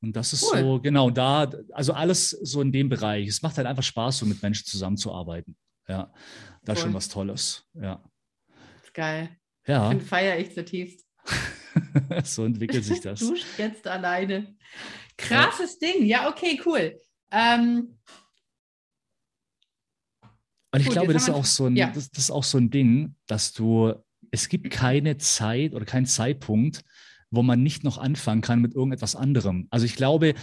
[0.00, 0.60] Und das ist cool.
[0.60, 3.26] so, genau, da, also alles so in dem Bereich.
[3.26, 5.56] Es macht halt einfach Spaß, so mit Menschen zusammenzuarbeiten.
[5.88, 6.12] Ja,
[6.62, 6.72] das cool.
[6.74, 7.64] ist schon was Tolles.
[7.74, 8.04] Ja.
[8.94, 9.30] Geil.
[9.66, 9.90] Ja.
[9.90, 11.04] Den feiere ich zutiefst.
[12.24, 13.20] so entwickelt sich das.
[13.20, 14.56] Du jetzt alleine.
[15.18, 15.92] Krasses ja.
[15.92, 16.06] Ding.
[16.06, 16.98] Ja, okay, cool.
[17.30, 17.98] Ähm,
[20.72, 21.90] und ich Gut, glaube, das ist, auch so ein, ja.
[21.90, 23.94] das, das ist auch so ein Ding, dass du,
[24.30, 26.84] es gibt keine Zeit oder keinen Zeitpunkt,
[27.30, 29.66] wo man nicht noch anfangen kann mit irgendetwas anderem.
[29.70, 30.34] Also ich glaube,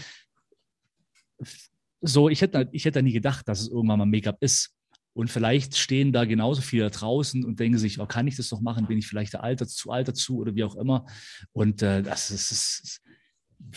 [2.01, 4.71] so, ich hätte, ich hätte nie gedacht, dass es irgendwann mal Make-up ist.
[5.13, 8.59] Und vielleicht stehen da genauso viele draußen und denken sich, oh, kann ich das noch
[8.59, 8.87] machen?
[8.87, 11.05] Bin ich vielleicht der Alter, zu alt dazu oder wie auch immer?
[11.53, 13.01] Und äh, das ist, ist,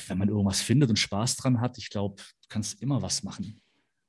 [0.07, 3.61] wenn man irgendwas findet und Spaß dran hat, ich glaube, du kannst immer was machen.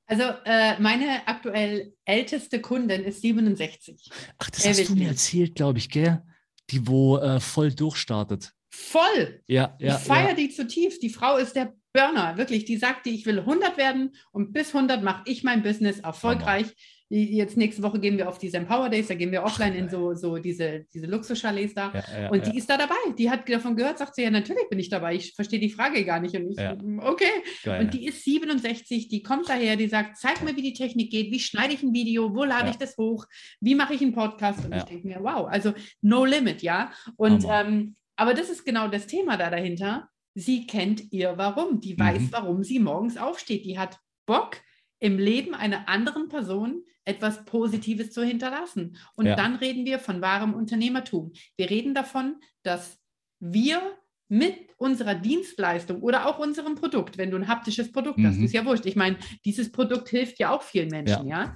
[0.05, 4.09] Also äh, meine aktuell älteste Kundin ist 67.
[4.39, 6.23] Ach, das hast du mir erzählt, glaube ich, gell?
[6.71, 8.51] Die, wo äh, voll durchstartet.
[8.71, 9.43] Voll.
[9.47, 9.97] Ja, ja.
[9.97, 10.35] Ich feiere ja.
[10.35, 11.03] die zutiefst.
[11.03, 12.65] Die Frau ist der Burner, wirklich.
[12.65, 16.65] Die sagt, ich will 100 werden und bis 100 mache ich mein Business erfolgreich.
[16.65, 16.75] Hammer.
[17.11, 20.13] Jetzt nächste Woche gehen wir auf diese Empower Days, da gehen wir offline in so,
[20.13, 21.91] so diese, diese Luxuschalets da.
[21.91, 22.93] Ja, ja, und die ist da dabei.
[23.17, 25.15] Die hat davon gehört, sagt sie, ja, natürlich bin ich dabei.
[25.15, 26.35] Ich verstehe die Frage gar nicht.
[26.35, 26.59] Und ich,
[27.03, 27.31] okay.
[27.63, 27.81] Geil.
[27.81, 31.31] Und die ist 67, die kommt daher, die sagt, zeig mir, wie die Technik geht,
[31.31, 33.25] wie schneide ich ein Video, wo lade ich das hoch,
[33.59, 34.65] wie mache ich einen Podcast?
[34.65, 36.91] Und ich denke mir, wow, also no limit, ja.
[37.15, 40.09] Und ähm, aber das ist genau das Thema da dahinter.
[40.35, 41.79] Sie kennt ihr Warum.
[41.79, 41.99] Die mhm.
[41.99, 43.65] weiß, warum sie morgens aufsteht.
[43.65, 44.57] Die hat Bock,
[44.99, 48.97] im Leben einer anderen Person etwas Positives zu hinterlassen.
[49.15, 49.35] Und ja.
[49.35, 51.33] dann reden wir von wahrem Unternehmertum.
[51.57, 52.99] Wir reden davon, dass
[53.39, 53.81] wir
[54.27, 58.27] mit unserer Dienstleistung oder auch unserem Produkt, wenn du ein haptisches Produkt mhm.
[58.27, 58.85] hast, ist ja wurscht.
[58.85, 61.45] Ich meine, dieses Produkt hilft ja auch vielen Menschen, ja.
[61.45, 61.55] ja?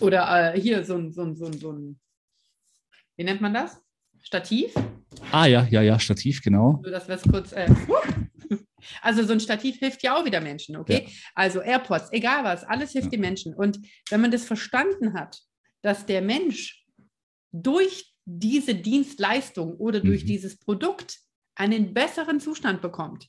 [0.00, 1.98] Oder äh, hier so ein, so ein, so ein, so ein,
[3.16, 3.80] wie nennt man das?
[4.20, 4.74] Stativ?
[5.32, 6.80] Ah ja, ja, ja, Stativ, genau.
[6.84, 7.52] So, dass wir es kurz.
[7.52, 7.68] Äh,
[9.02, 11.04] also so ein Stativ hilft ja auch wieder Menschen, okay?
[11.06, 11.12] Ja.
[11.34, 13.10] Also AirPods, egal was, alles hilft ja.
[13.12, 13.54] den Menschen.
[13.54, 13.78] Und
[14.10, 15.40] wenn man das verstanden hat,
[15.82, 16.84] dass der Mensch
[17.52, 20.28] durch diese Dienstleistung oder durch mhm.
[20.28, 21.18] dieses Produkt
[21.54, 23.28] einen besseren Zustand bekommt,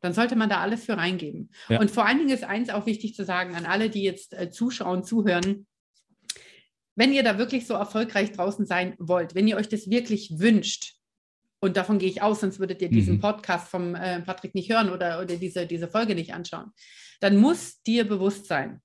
[0.00, 1.50] dann sollte man da alles für reingeben.
[1.68, 1.80] Ja.
[1.80, 4.50] Und vor allen Dingen ist eins auch wichtig zu sagen an alle, die jetzt äh,
[4.50, 5.66] zuschauen, zuhören.
[6.96, 10.96] Wenn ihr da wirklich so erfolgreich draußen sein wollt, wenn ihr euch das wirklich wünscht,
[11.62, 13.20] und davon gehe ich aus, sonst würdet ihr diesen mhm.
[13.20, 16.72] Podcast vom äh, Patrick nicht hören oder, oder diese, diese Folge nicht anschauen,
[17.20, 18.80] dann muss dir bewusst sein,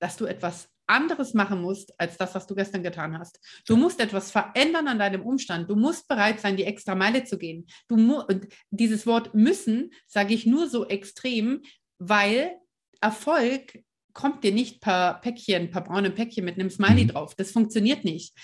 [0.00, 3.38] dass du etwas anderes machen musst als das, was du gestern getan hast.
[3.64, 5.70] Du musst etwas verändern an deinem Umstand.
[5.70, 7.66] Du musst bereit sein, die extra Meile zu gehen.
[7.86, 11.62] Du und dieses Wort müssen sage ich nur so extrem,
[11.98, 12.56] weil
[13.00, 17.08] Erfolg kommt dir nicht per Päckchen, per braune Päckchen mit einem Smiley mhm.
[17.08, 17.36] drauf.
[17.36, 18.34] Das funktioniert nicht.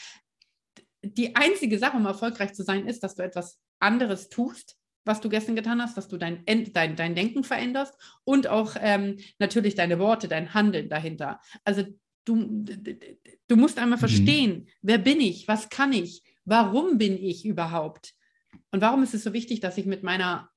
[1.15, 5.29] Die einzige Sache, um erfolgreich zu sein, ist, dass du etwas anderes tust, was du
[5.29, 9.99] gestern getan hast, dass du dein, dein, dein Denken veränderst und auch ähm, natürlich deine
[9.99, 11.41] Worte, dein Handeln dahinter.
[11.65, 11.85] Also
[12.25, 12.65] du,
[13.47, 14.01] du musst einmal mhm.
[14.01, 14.67] verstehen, mhm.
[14.83, 18.15] wer bin ich, was kann ich, warum bin ich überhaupt
[18.73, 20.51] und warum ist es so wichtig, dass ich mit meiner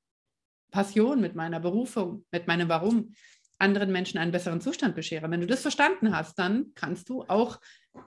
[0.72, 3.14] Passion, mit meiner Berufung, mit meinem Warum
[3.60, 5.30] anderen Menschen einen besseren Zustand beschere.
[5.30, 7.60] Wenn du das verstanden hast, dann kannst du auch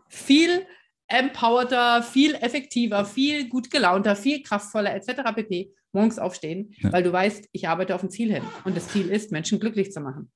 [0.09, 0.67] viel
[1.13, 5.35] empowerter, viel effektiver, viel gut gelaunter, viel kraftvoller etc.
[5.35, 5.73] pp.
[5.93, 6.93] morgens aufstehen, ja.
[6.93, 8.43] weil du weißt, ich arbeite auf ein Ziel hin.
[8.65, 10.31] Und das Ziel ist, Menschen glücklich zu machen.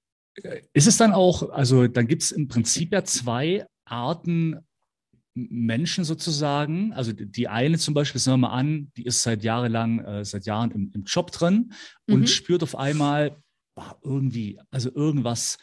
[0.72, 4.58] Ist es dann auch, also dann gibt es im Prinzip ja zwei Arten
[5.34, 6.92] Menschen sozusagen.
[6.92, 10.46] Also die eine zum Beispiel, sagen wir mal an, die ist seit jahrelang, äh, seit
[10.46, 11.72] Jahren im, im Job drin
[12.08, 12.26] und mhm.
[12.26, 13.36] spürt auf einmal
[13.74, 15.58] boah, irgendwie, also irgendwas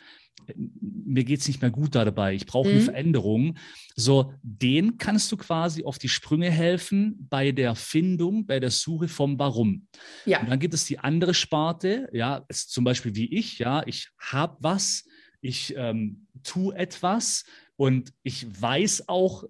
[0.55, 2.75] mir geht es nicht mehr gut da dabei, ich brauche mhm.
[2.75, 3.57] eine Veränderung.
[3.95, 9.07] So, den kannst du quasi auf die Sprünge helfen bei der Findung, bei der Suche
[9.07, 9.87] vom Warum.
[10.25, 10.41] Ja.
[10.41, 14.57] Und dann gibt es die andere Sparte, ja, zum Beispiel wie ich, ja, ich habe
[14.59, 15.05] was,
[15.41, 19.43] ich ähm, tue etwas und ich weiß auch,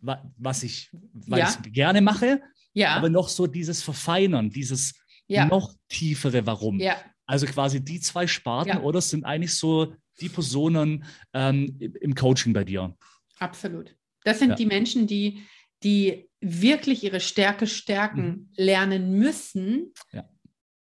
[0.00, 1.70] was ich, was ja.
[1.70, 2.40] gerne mache,
[2.72, 2.94] ja.
[2.94, 4.94] aber noch so dieses Verfeinern, dieses
[5.26, 5.46] ja.
[5.46, 6.80] noch tiefere Warum.
[6.80, 6.96] Ja.
[7.30, 8.80] Also quasi die zwei Sparten, ja.
[8.80, 12.96] oder sind eigentlich so die Personen ähm, im Coaching bei dir?
[13.38, 13.94] Absolut.
[14.24, 14.54] Das sind ja.
[14.56, 15.44] die Menschen, die,
[15.84, 18.48] die wirklich ihre Stärke stärken mhm.
[18.56, 20.28] lernen müssen, ja.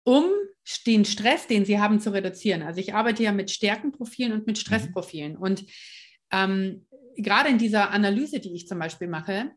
[0.04, 0.24] um
[0.86, 2.62] den Stress, den sie haben, zu reduzieren.
[2.62, 4.60] Also ich arbeite ja mit Stärkenprofilen und mit mhm.
[4.60, 5.32] Stressprofilen.
[5.34, 5.38] Mhm.
[5.38, 5.64] Und
[6.32, 9.52] ähm, gerade in dieser Analyse, die ich zum Beispiel mache,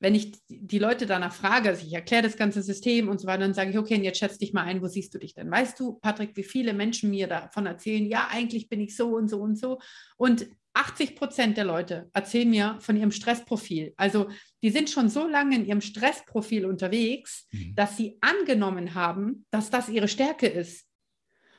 [0.00, 3.40] wenn ich die Leute danach frage, also ich erkläre das ganze System und so weiter,
[3.40, 5.50] dann sage ich, okay, jetzt schätze dich mal ein, wo siehst du dich denn?
[5.50, 9.28] Weißt du, Patrick, wie viele Menschen mir davon erzählen, ja, eigentlich bin ich so und
[9.28, 9.80] so und so.
[10.16, 13.94] Und 80 Prozent der Leute erzählen mir von ihrem Stressprofil.
[13.96, 14.28] Also
[14.62, 17.74] die sind schon so lange in ihrem Stressprofil unterwegs, mhm.
[17.74, 20.86] dass sie angenommen haben, dass das ihre Stärke ist.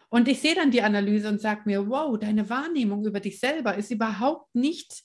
[0.07, 3.75] Und ich sehe dann die Analyse und sage mir, wow, deine Wahrnehmung über dich selber
[3.75, 5.03] ist überhaupt nicht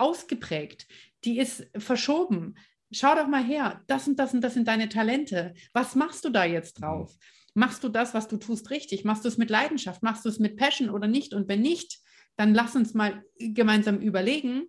[0.00, 0.86] ausgeprägt
[1.24, 2.56] die ist verschoben.
[2.92, 5.54] Schau doch mal her, das und das und das sind deine Talente.
[5.72, 6.84] Was machst du da jetzt mhm.
[6.84, 7.16] drauf?
[7.54, 9.04] Machst du das, was du tust, richtig?
[9.04, 10.02] Machst du es mit Leidenschaft?
[10.02, 11.34] Machst du es mit Passion oder nicht?
[11.34, 11.98] Und wenn nicht,
[12.36, 14.66] dann lass uns mal gemeinsam überlegen,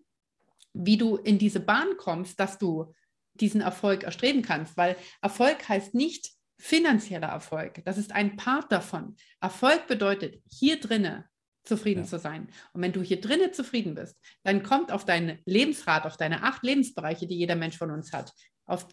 [0.74, 2.94] wie du in diese Bahn kommst, dass du
[3.34, 4.78] diesen Erfolg erstreben kannst.
[4.78, 7.84] Weil Erfolg heißt nicht finanzieller Erfolg.
[7.86, 9.15] Das ist ein Part davon.
[9.39, 11.26] Erfolg bedeutet hier drinne
[11.63, 12.08] zufrieden ja.
[12.08, 12.50] zu sein.
[12.74, 16.63] Und wenn du hier drinnen zufrieden bist, dann kommt auf dein Lebensrad, auf deine acht
[16.63, 18.34] Lebensbereiche, die jeder Mensch von uns hat,
[18.65, 18.88] auf,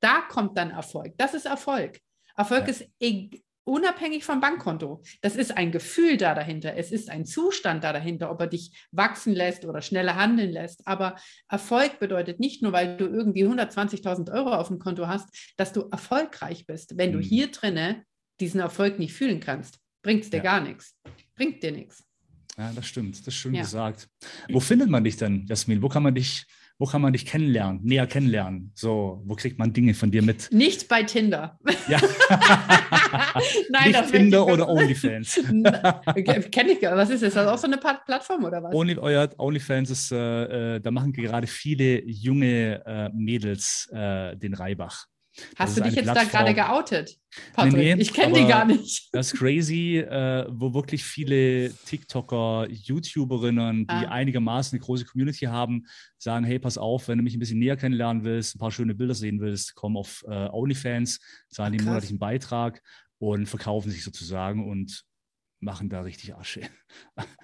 [0.00, 1.14] da kommt dann Erfolg.
[1.18, 2.00] Das ist Erfolg.
[2.36, 2.68] Erfolg ja.
[2.68, 3.30] ist e
[3.64, 5.02] unabhängig vom Bankkonto.
[5.20, 6.76] Das ist ein Gefühl da dahinter.
[6.76, 10.86] Es ist ein Zustand da dahinter, ob er dich wachsen lässt oder schneller handeln lässt.
[10.86, 11.16] Aber
[11.48, 15.88] Erfolg bedeutet nicht nur, weil du irgendwie 120.000 Euro auf dem Konto hast, dass du
[15.90, 16.96] erfolgreich bist.
[16.96, 17.14] Wenn mhm.
[17.14, 18.04] du hier drinne
[18.40, 20.42] diesen Erfolg nicht fühlen kannst, bringt es dir ja.
[20.42, 20.96] gar nichts.
[21.36, 22.04] Bringt dir nichts.
[22.60, 23.18] Ja, das stimmt.
[23.18, 23.62] Das ist schön ja.
[23.62, 24.06] gesagt.
[24.50, 25.80] Wo findet man dich denn, Jasmin?
[25.80, 26.44] Wo kann man dich,
[26.78, 28.70] wo kann man dich kennenlernen, näher kennenlernen?
[28.74, 30.52] So, wo kriegt man Dinge von dir mit?
[30.52, 31.58] Nicht bei Tinder.
[31.88, 31.98] Ja.
[33.70, 35.40] Nein, Nicht Tinder oder OnlyFans.
[36.52, 37.28] Kenne ich Was ist das?
[37.28, 38.74] Ist das auch so eine Plattform oder was?
[38.74, 44.52] Only, euer OnlyFans ist, äh, äh, da machen gerade viele junge äh, Mädels äh, den
[44.52, 45.06] Reibach.
[45.56, 46.44] Hast du dich jetzt Plattform.
[46.44, 47.16] da gerade geoutet?
[47.54, 47.74] Patrick?
[47.74, 49.08] Nee, nee, ich kenne die gar nicht.
[49.12, 54.08] Das ist crazy, äh, wo wirklich viele TikToker, YouTuberinnen, die ah.
[54.08, 55.86] einigermaßen eine große Community haben,
[56.18, 58.94] sagen: Hey, pass auf, wenn du mich ein bisschen näher kennenlernen willst, ein paar schöne
[58.94, 62.82] Bilder sehen willst, komm auf äh, OnlyFans, zahlen den monatlichen Beitrag
[63.18, 64.68] und verkaufen sich sozusagen.
[64.68, 65.04] Und
[65.60, 66.62] machen da richtig Asche.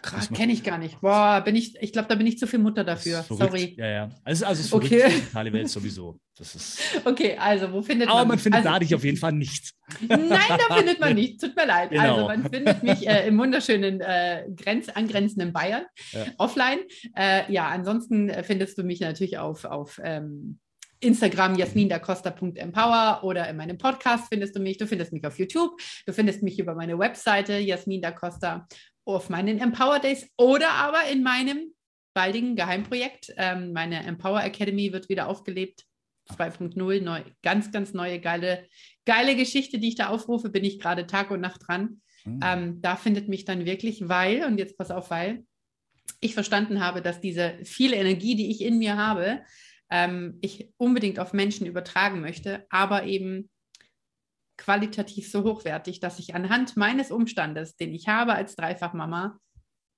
[0.03, 1.01] Krass, kenne ich gar nicht.
[1.01, 3.23] Boah, bin ich, ich glaube, da bin ich zu viel Mutter dafür.
[3.29, 3.75] Sorry.
[3.79, 4.09] Ja, ja.
[4.25, 5.05] Also, also es ist okay.
[5.07, 6.19] die digitale Welt sowieso.
[6.39, 9.05] Das ist okay, also wo findet Aber man Aber man findet also, da dich auf
[9.05, 9.73] jeden Fall nicht.
[10.09, 11.41] Nein, da findet man nicht.
[11.41, 11.91] Tut mir leid.
[11.91, 12.03] Genau.
[12.03, 16.27] Also man findet mich äh, im wunderschönen äh, Grenz, angrenzenden Bayern, ja.
[16.39, 16.79] offline.
[17.15, 20.59] Äh, ja, ansonsten findest du mich natürlich auf, auf ähm,
[21.01, 24.79] Instagram jasmindacosta.empower oder in meinem Podcast findest du mich.
[24.79, 25.81] Du findest mich auf YouTube.
[26.07, 28.67] Du findest mich über meine Webseite Jasmin da Costa
[29.05, 31.73] auf meinen Empower Days oder aber in meinem
[32.15, 33.33] baldigen Geheimprojekt.
[33.37, 35.85] Ähm, meine Empower Academy wird wieder aufgelebt.
[36.31, 38.67] 2.0, neu, ganz, ganz neue, geile,
[39.05, 42.01] geile Geschichte, die ich da aufrufe, bin ich gerade Tag und Nacht dran.
[42.25, 42.41] Mhm.
[42.43, 45.45] Ähm, da findet mich dann wirklich, weil, und jetzt pass auf, weil
[46.21, 49.43] ich verstanden habe, dass diese viele Energie, die ich in mir habe,
[49.91, 53.51] ähm, ich unbedingt auf Menschen übertragen möchte, aber eben
[54.57, 59.39] qualitativ so hochwertig, dass ich anhand meines Umstandes, den ich habe als Dreifachmama,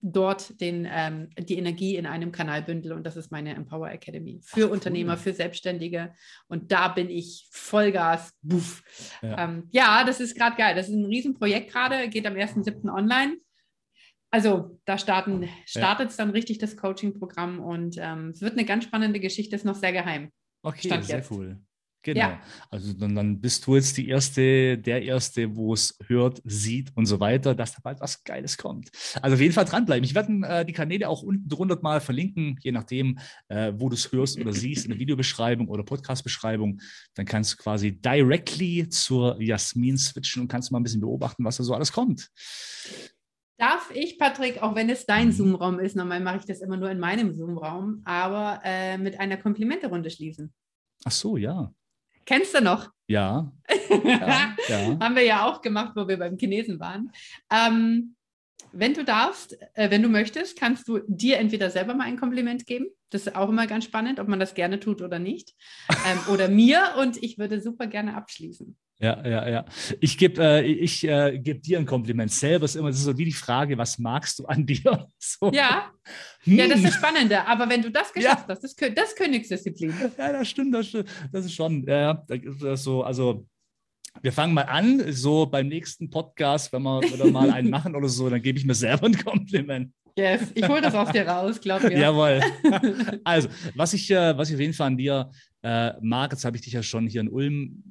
[0.00, 4.40] dort den, ähm, die Energie in einem Kanal bündel und das ist meine Empower Academy
[4.44, 5.18] für Ach, Unternehmer, cool.
[5.18, 6.14] für Selbstständige
[6.46, 8.32] und da bin ich Vollgas.
[8.42, 8.82] Buff.
[9.22, 9.44] Ja.
[9.44, 10.76] Ähm, ja, das ist gerade geil.
[10.76, 12.92] Das ist ein Riesenprojekt gerade, geht am 1.7.
[12.92, 13.38] online.
[14.30, 18.84] Also da starten, startet es dann richtig das Coaching-Programm und ähm, es wird eine ganz
[18.84, 20.30] spannende Geschichte, ist noch sehr geheim.
[20.62, 21.30] Okay, Stand sehr jetzt.
[21.30, 21.58] cool.
[22.02, 22.20] Genau.
[22.20, 22.40] Ja.
[22.70, 27.06] Also dann, dann, bist du jetzt die erste, der erste, wo es hört, sieht und
[27.06, 28.88] so weiter, dass da bald was Geiles kommt.
[29.20, 30.04] Also auf jeden Fall dranbleiben.
[30.04, 33.94] Ich werde äh, die Kanäle auch unten drunter mal verlinken, je nachdem, äh, wo du
[33.94, 36.80] es hörst oder siehst, in der Videobeschreibung oder Podcast-Beschreibung.
[37.14, 41.56] Dann kannst du quasi directly zur Jasmin switchen und kannst mal ein bisschen beobachten, was
[41.56, 42.30] da so alles kommt.
[43.58, 45.32] Darf ich, Patrick, auch wenn es dein.
[45.32, 49.36] Zoom-Raum ist, normal mache ich das immer nur in meinem Zoom-Raum, aber äh, mit einer
[49.36, 50.54] Komplimente-Runde schließen?
[51.04, 51.72] Ach so, ja.
[52.24, 52.88] Kennst du noch?
[53.08, 53.50] Ja.
[53.90, 54.98] ja, ja.
[55.00, 57.10] Haben wir ja auch gemacht, wo wir beim Chinesen waren.
[57.50, 58.14] Ähm,
[58.72, 62.66] wenn du darfst, äh, wenn du möchtest, kannst du dir entweder selber mal ein Kompliment
[62.66, 62.86] geben.
[63.10, 65.54] Das ist auch immer ganz spannend, ob man das gerne tut oder nicht.
[66.06, 68.76] Ähm, oder mir und ich würde super gerne abschließen.
[69.00, 69.64] Ja, ja, ja.
[70.00, 72.32] Ich gebe äh, ich, äh, geb dir ein Kompliment.
[72.32, 75.08] Selber ist immer das ist so wie die Frage, was magst du an dir?
[75.18, 75.52] So.
[75.52, 75.92] Ja.
[76.42, 76.56] Hm.
[76.56, 77.46] ja, das ist spannender.
[77.46, 78.54] Aber wenn du das geschafft ja.
[78.54, 79.94] hast, das, das ist Königsdisziplin.
[80.18, 81.86] Ja, das stimmt, das, stimmt, das ist schon.
[81.86, 82.24] Ja,
[82.60, 83.46] das so, also
[84.20, 88.08] wir fangen mal an, so beim nächsten Podcast, wenn wir, wir mal einen machen oder
[88.08, 89.92] so, dann gebe ich mir selber ein Kompliment.
[90.16, 91.96] Yes, ich hole das aus dir raus, glaub mir.
[91.96, 92.40] Jawohl.
[93.22, 95.30] Also, was ich, äh, was ich auf jeden Fall an dir
[95.62, 97.84] äh, mag, jetzt habe ich dich ja schon hier in Ulm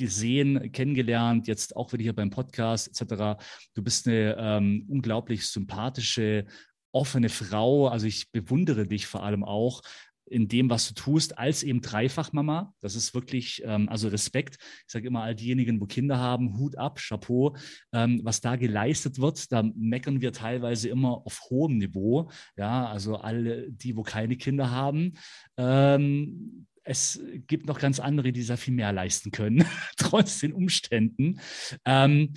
[0.00, 3.40] gesehen, kennengelernt, jetzt auch wieder hier beim Podcast etc.
[3.74, 6.46] Du bist eine ähm, unglaublich sympathische,
[6.90, 7.86] offene Frau.
[7.86, 9.82] Also ich bewundere dich vor allem auch
[10.30, 12.72] in dem, was du tust, als eben Dreifachmama.
[12.80, 14.58] Das ist wirklich, ähm, also Respekt.
[14.86, 17.56] Ich sage immer, all diejenigen, wo Kinder haben, Hut ab, Chapeau.
[17.92, 22.30] Ähm, was da geleistet wird, da meckern wir teilweise immer auf hohem Niveau.
[22.56, 25.14] Ja, also alle, die, wo keine Kinder haben.
[25.56, 29.64] Ähm, es gibt noch ganz andere, die sehr viel mehr leisten können,
[29.96, 31.40] trotz den Umständen.
[31.84, 32.34] Ähm,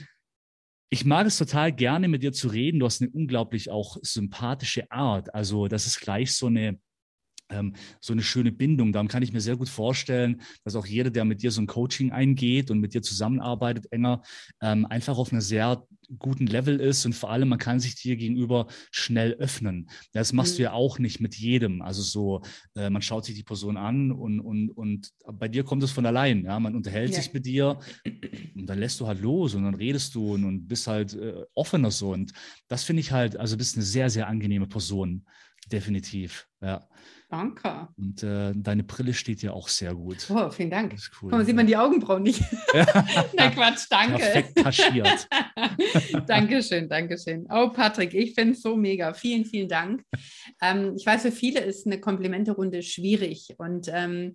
[0.92, 2.80] ich mag es total gerne, mit dir zu reden.
[2.80, 5.34] Du hast eine unglaublich auch sympathische Art.
[5.34, 6.80] Also, das ist gleich so eine
[7.54, 8.92] ähm, so eine schöne Bindung.
[8.92, 11.68] Darum kann ich mir sehr gut vorstellen, dass auch jeder, der mit dir so ein
[11.68, 14.22] Coaching eingeht und mit dir zusammenarbeitet, enger,
[14.62, 15.86] ähm, einfach auf einem sehr
[16.20, 19.90] guten Level ist und vor allem, man kann sich dir gegenüber schnell öffnen.
[20.12, 20.58] Das machst mhm.
[20.58, 21.82] du ja auch nicht mit jedem.
[21.82, 22.42] Also so,
[22.76, 26.06] äh, man schaut sich die Person an und, und, und bei dir kommt es von
[26.06, 26.46] allein.
[26.46, 26.60] Ja?
[26.60, 27.22] Man unterhält ja.
[27.22, 27.80] sich mit dir
[28.56, 31.44] und dann lässt du halt los und dann redest du und, und bist halt äh,
[31.54, 32.12] offener so.
[32.12, 32.34] Und
[32.68, 35.26] das finde ich halt, also bist eine sehr, sehr angenehme Person.
[35.72, 36.88] Definitiv, ja.
[37.34, 37.88] Danke.
[37.98, 40.28] Und äh, deine Brille steht ja auch sehr gut.
[40.30, 40.92] Oh, vielen Dank.
[40.92, 41.32] Das ist cool.
[41.32, 42.44] Komm, sieht man die Augenbrauen nicht.
[43.34, 44.20] Na Quatsch, danke.
[44.20, 45.28] Perfekt kaschiert.
[46.28, 47.48] Dankeschön, Dankeschön.
[47.50, 49.16] Oh, Patrick, ich finde es so mega.
[49.16, 50.04] Vielen, vielen Dank.
[50.62, 54.34] Ähm, ich weiß, für viele ist eine Komplimenterunde schwierig und ähm,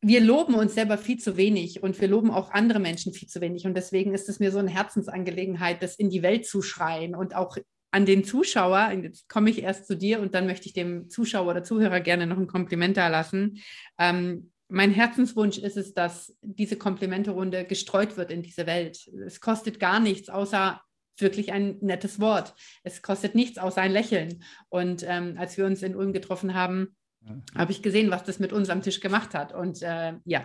[0.00, 3.42] wir loben uns selber viel zu wenig und wir loben auch andere Menschen viel zu
[3.42, 3.66] wenig.
[3.66, 7.36] Und deswegen ist es mir so eine Herzensangelegenheit, das in die Welt zu schreien und
[7.36, 7.58] auch
[7.90, 11.50] an den Zuschauer, jetzt komme ich erst zu dir und dann möchte ich dem Zuschauer
[11.50, 13.60] oder Zuhörer gerne noch ein Kompliment da lassen.
[13.98, 19.10] Ähm, mein Herzenswunsch ist es, dass diese Komplimente-Runde gestreut wird in diese Welt.
[19.26, 20.80] Es kostet gar nichts, außer
[21.18, 22.54] wirklich ein nettes Wort.
[22.84, 24.44] Es kostet nichts außer ein Lächeln.
[24.68, 27.36] Und ähm, als wir uns in Ulm getroffen haben, ja.
[27.56, 29.52] habe ich gesehen, was das mit uns am Tisch gemacht hat.
[29.52, 30.44] Und äh, ja,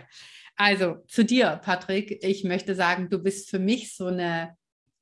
[0.55, 2.23] also zu dir, Patrick.
[2.23, 4.55] Ich möchte sagen, du bist für mich so eine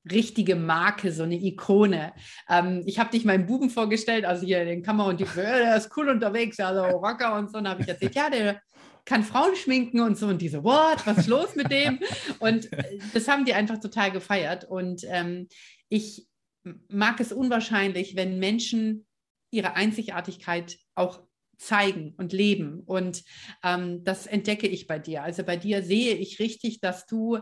[0.10, 2.14] richtige Marke, so eine Ikone.
[2.50, 5.76] Ähm, ich habe dich meinem Buben vorgestellt, also hier den Kammer und die, äh, der
[5.78, 7.58] ist cool unterwegs, also Rocker und so.
[7.58, 8.62] Und habe ich erzählt, ja, der
[9.06, 10.28] kann Frauen schminken und so.
[10.28, 12.00] Und diese, what, was ist los mit dem?
[12.40, 14.66] Und äh, das haben die einfach total gefeiert.
[14.66, 15.48] Und ähm,
[15.90, 16.28] ich
[16.88, 19.06] mag es unwahrscheinlich, wenn Menschen
[19.52, 21.22] ihre Einzigartigkeit auch
[21.58, 22.82] zeigen und leben.
[22.86, 23.24] Und
[23.64, 25.24] ähm, das entdecke ich bei dir.
[25.24, 27.40] Also bei dir sehe ich richtig, dass du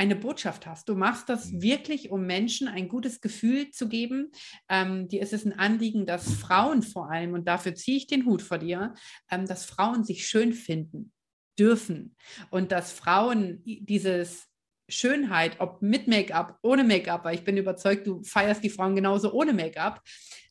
[0.00, 0.88] eine Botschaft hast.
[0.88, 1.60] Du machst das mhm.
[1.60, 4.32] wirklich, um Menschen ein gutes Gefühl zu geben.
[4.70, 8.24] Ähm, dir ist es ein Anliegen, dass Frauen vor allem, und dafür ziehe ich den
[8.24, 8.94] Hut vor dir,
[9.30, 11.12] ähm, dass Frauen sich schön finden
[11.58, 12.16] dürfen
[12.48, 14.48] und dass Frauen dieses
[14.88, 19.34] Schönheit, ob mit Make-up, ohne Make-up, weil ich bin überzeugt, du feierst die Frauen genauso
[19.34, 20.00] ohne Make-up,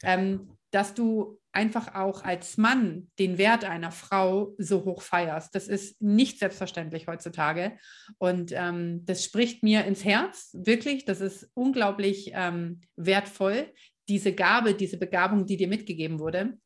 [0.04, 5.54] ähm, dass du einfach auch als Mann den Wert einer Frau so hoch feierst.
[5.56, 7.78] Das ist nicht selbstverständlich heutzutage.
[8.18, 11.06] Und ähm, das spricht mir ins Herz, wirklich.
[11.06, 13.74] Das ist unglaublich ähm, wertvoll,
[14.08, 16.58] diese Gabe, diese Begabung, die dir mitgegeben wurde.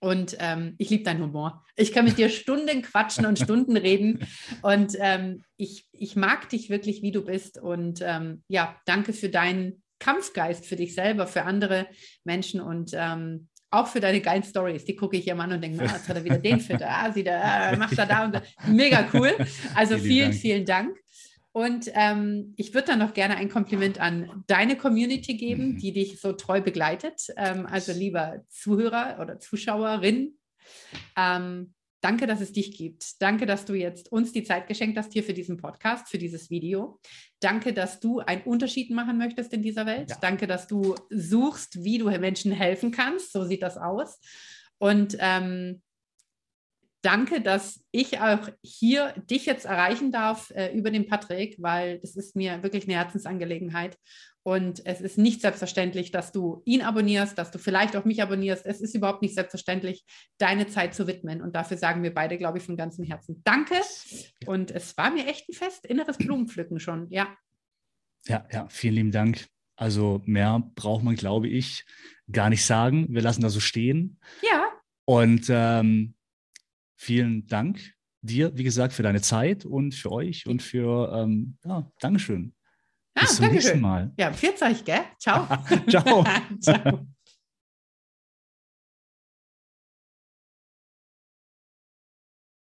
[0.00, 1.64] Und ähm, ich liebe deinen Humor.
[1.76, 4.26] Ich kann mit dir Stunden quatschen und Stunden reden.
[4.62, 7.60] Und ähm, ich, ich mag dich wirklich, wie du bist.
[7.60, 11.86] Und ähm, ja, danke für deinen Kampfgeist, für dich selber, für andere
[12.24, 14.84] Menschen und ähm, auch für deine geilen Stories.
[14.84, 16.82] Die gucke ich ja mal an und denke, ah, jetzt hat er wieder den Fit,
[16.84, 18.42] ah, sieht er, ah, macht er da und da.
[18.66, 19.32] Mega cool.
[19.74, 20.86] Also vielen, vielen Dank.
[20.86, 21.04] Vielen Dank.
[21.56, 25.78] Und ähm, ich würde dann noch gerne ein Kompliment an deine Community geben, mhm.
[25.78, 27.28] die dich so treu begleitet.
[27.36, 30.36] Ähm, also lieber Zuhörer oder Zuschauerin,
[31.16, 31.73] ähm,
[32.04, 33.22] danke, dass es dich gibt.
[33.22, 36.50] Danke, dass du jetzt uns die Zeit geschenkt hast hier für diesen Podcast, für dieses
[36.50, 37.00] Video.
[37.40, 40.10] Danke, dass du einen Unterschied machen möchtest in dieser Welt.
[40.10, 40.18] Ja.
[40.20, 43.32] Danke, dass du suchst, wie du Menschen helfen kannst.
[43.32, 44.20] So sieht das aus.
[44.76, 45.80] Und ähm,
[47.00, 52.16] danke, dass ich auch hier dich jetzt erreichen darf äh, über den Patrick, weil das
[52.16, 53.96] ist mir wirklich eine Herzensangelegenheit.
[54.44, 58.66] Und es ist nicht selbstverständlich, dass du ihn abonnierst, dass du vielleicht auch mich abonnierst.
[58.66, 60.04] Es ist überhaupt nicht selbstverständlich,
[60.36, 61.40] deine Zeit zu widmen.
[61.40, 63.76] Und dafür sagen wir beide, glaube ich, von ganzem Herzen Danke.
[64.44, 67.34] Und es war mir echt ein Fest, inneres Blumenpflücken schon, ja.
[68.26, 69.46] Ja, ja, vielen lieben Dank.
[69.76, 71.86] Also mehr braucht man, glaube ich,
[72.30, 73.06] gar nicht sagen.
[73.08, 74.20] Wir lassen das so stehen.
[74.42, 74.66] Ja.
[75.06, 76.16] Und ähm,
[76.96, 77.80] vielen Dank
[78.20, 82.54] dir, wie gesagt, für deine Zeit und für euch und für, ähm, ja, Dankeschön.
[83.16, 84.12] Ah, Bis zum nächsten Mal.
[84.16, 85.00] Ja, 40, gell?
[85.18, 85.46] Ciao.
[85.88, 86.24] Ciao.
[86.60, 87.06] Ciao.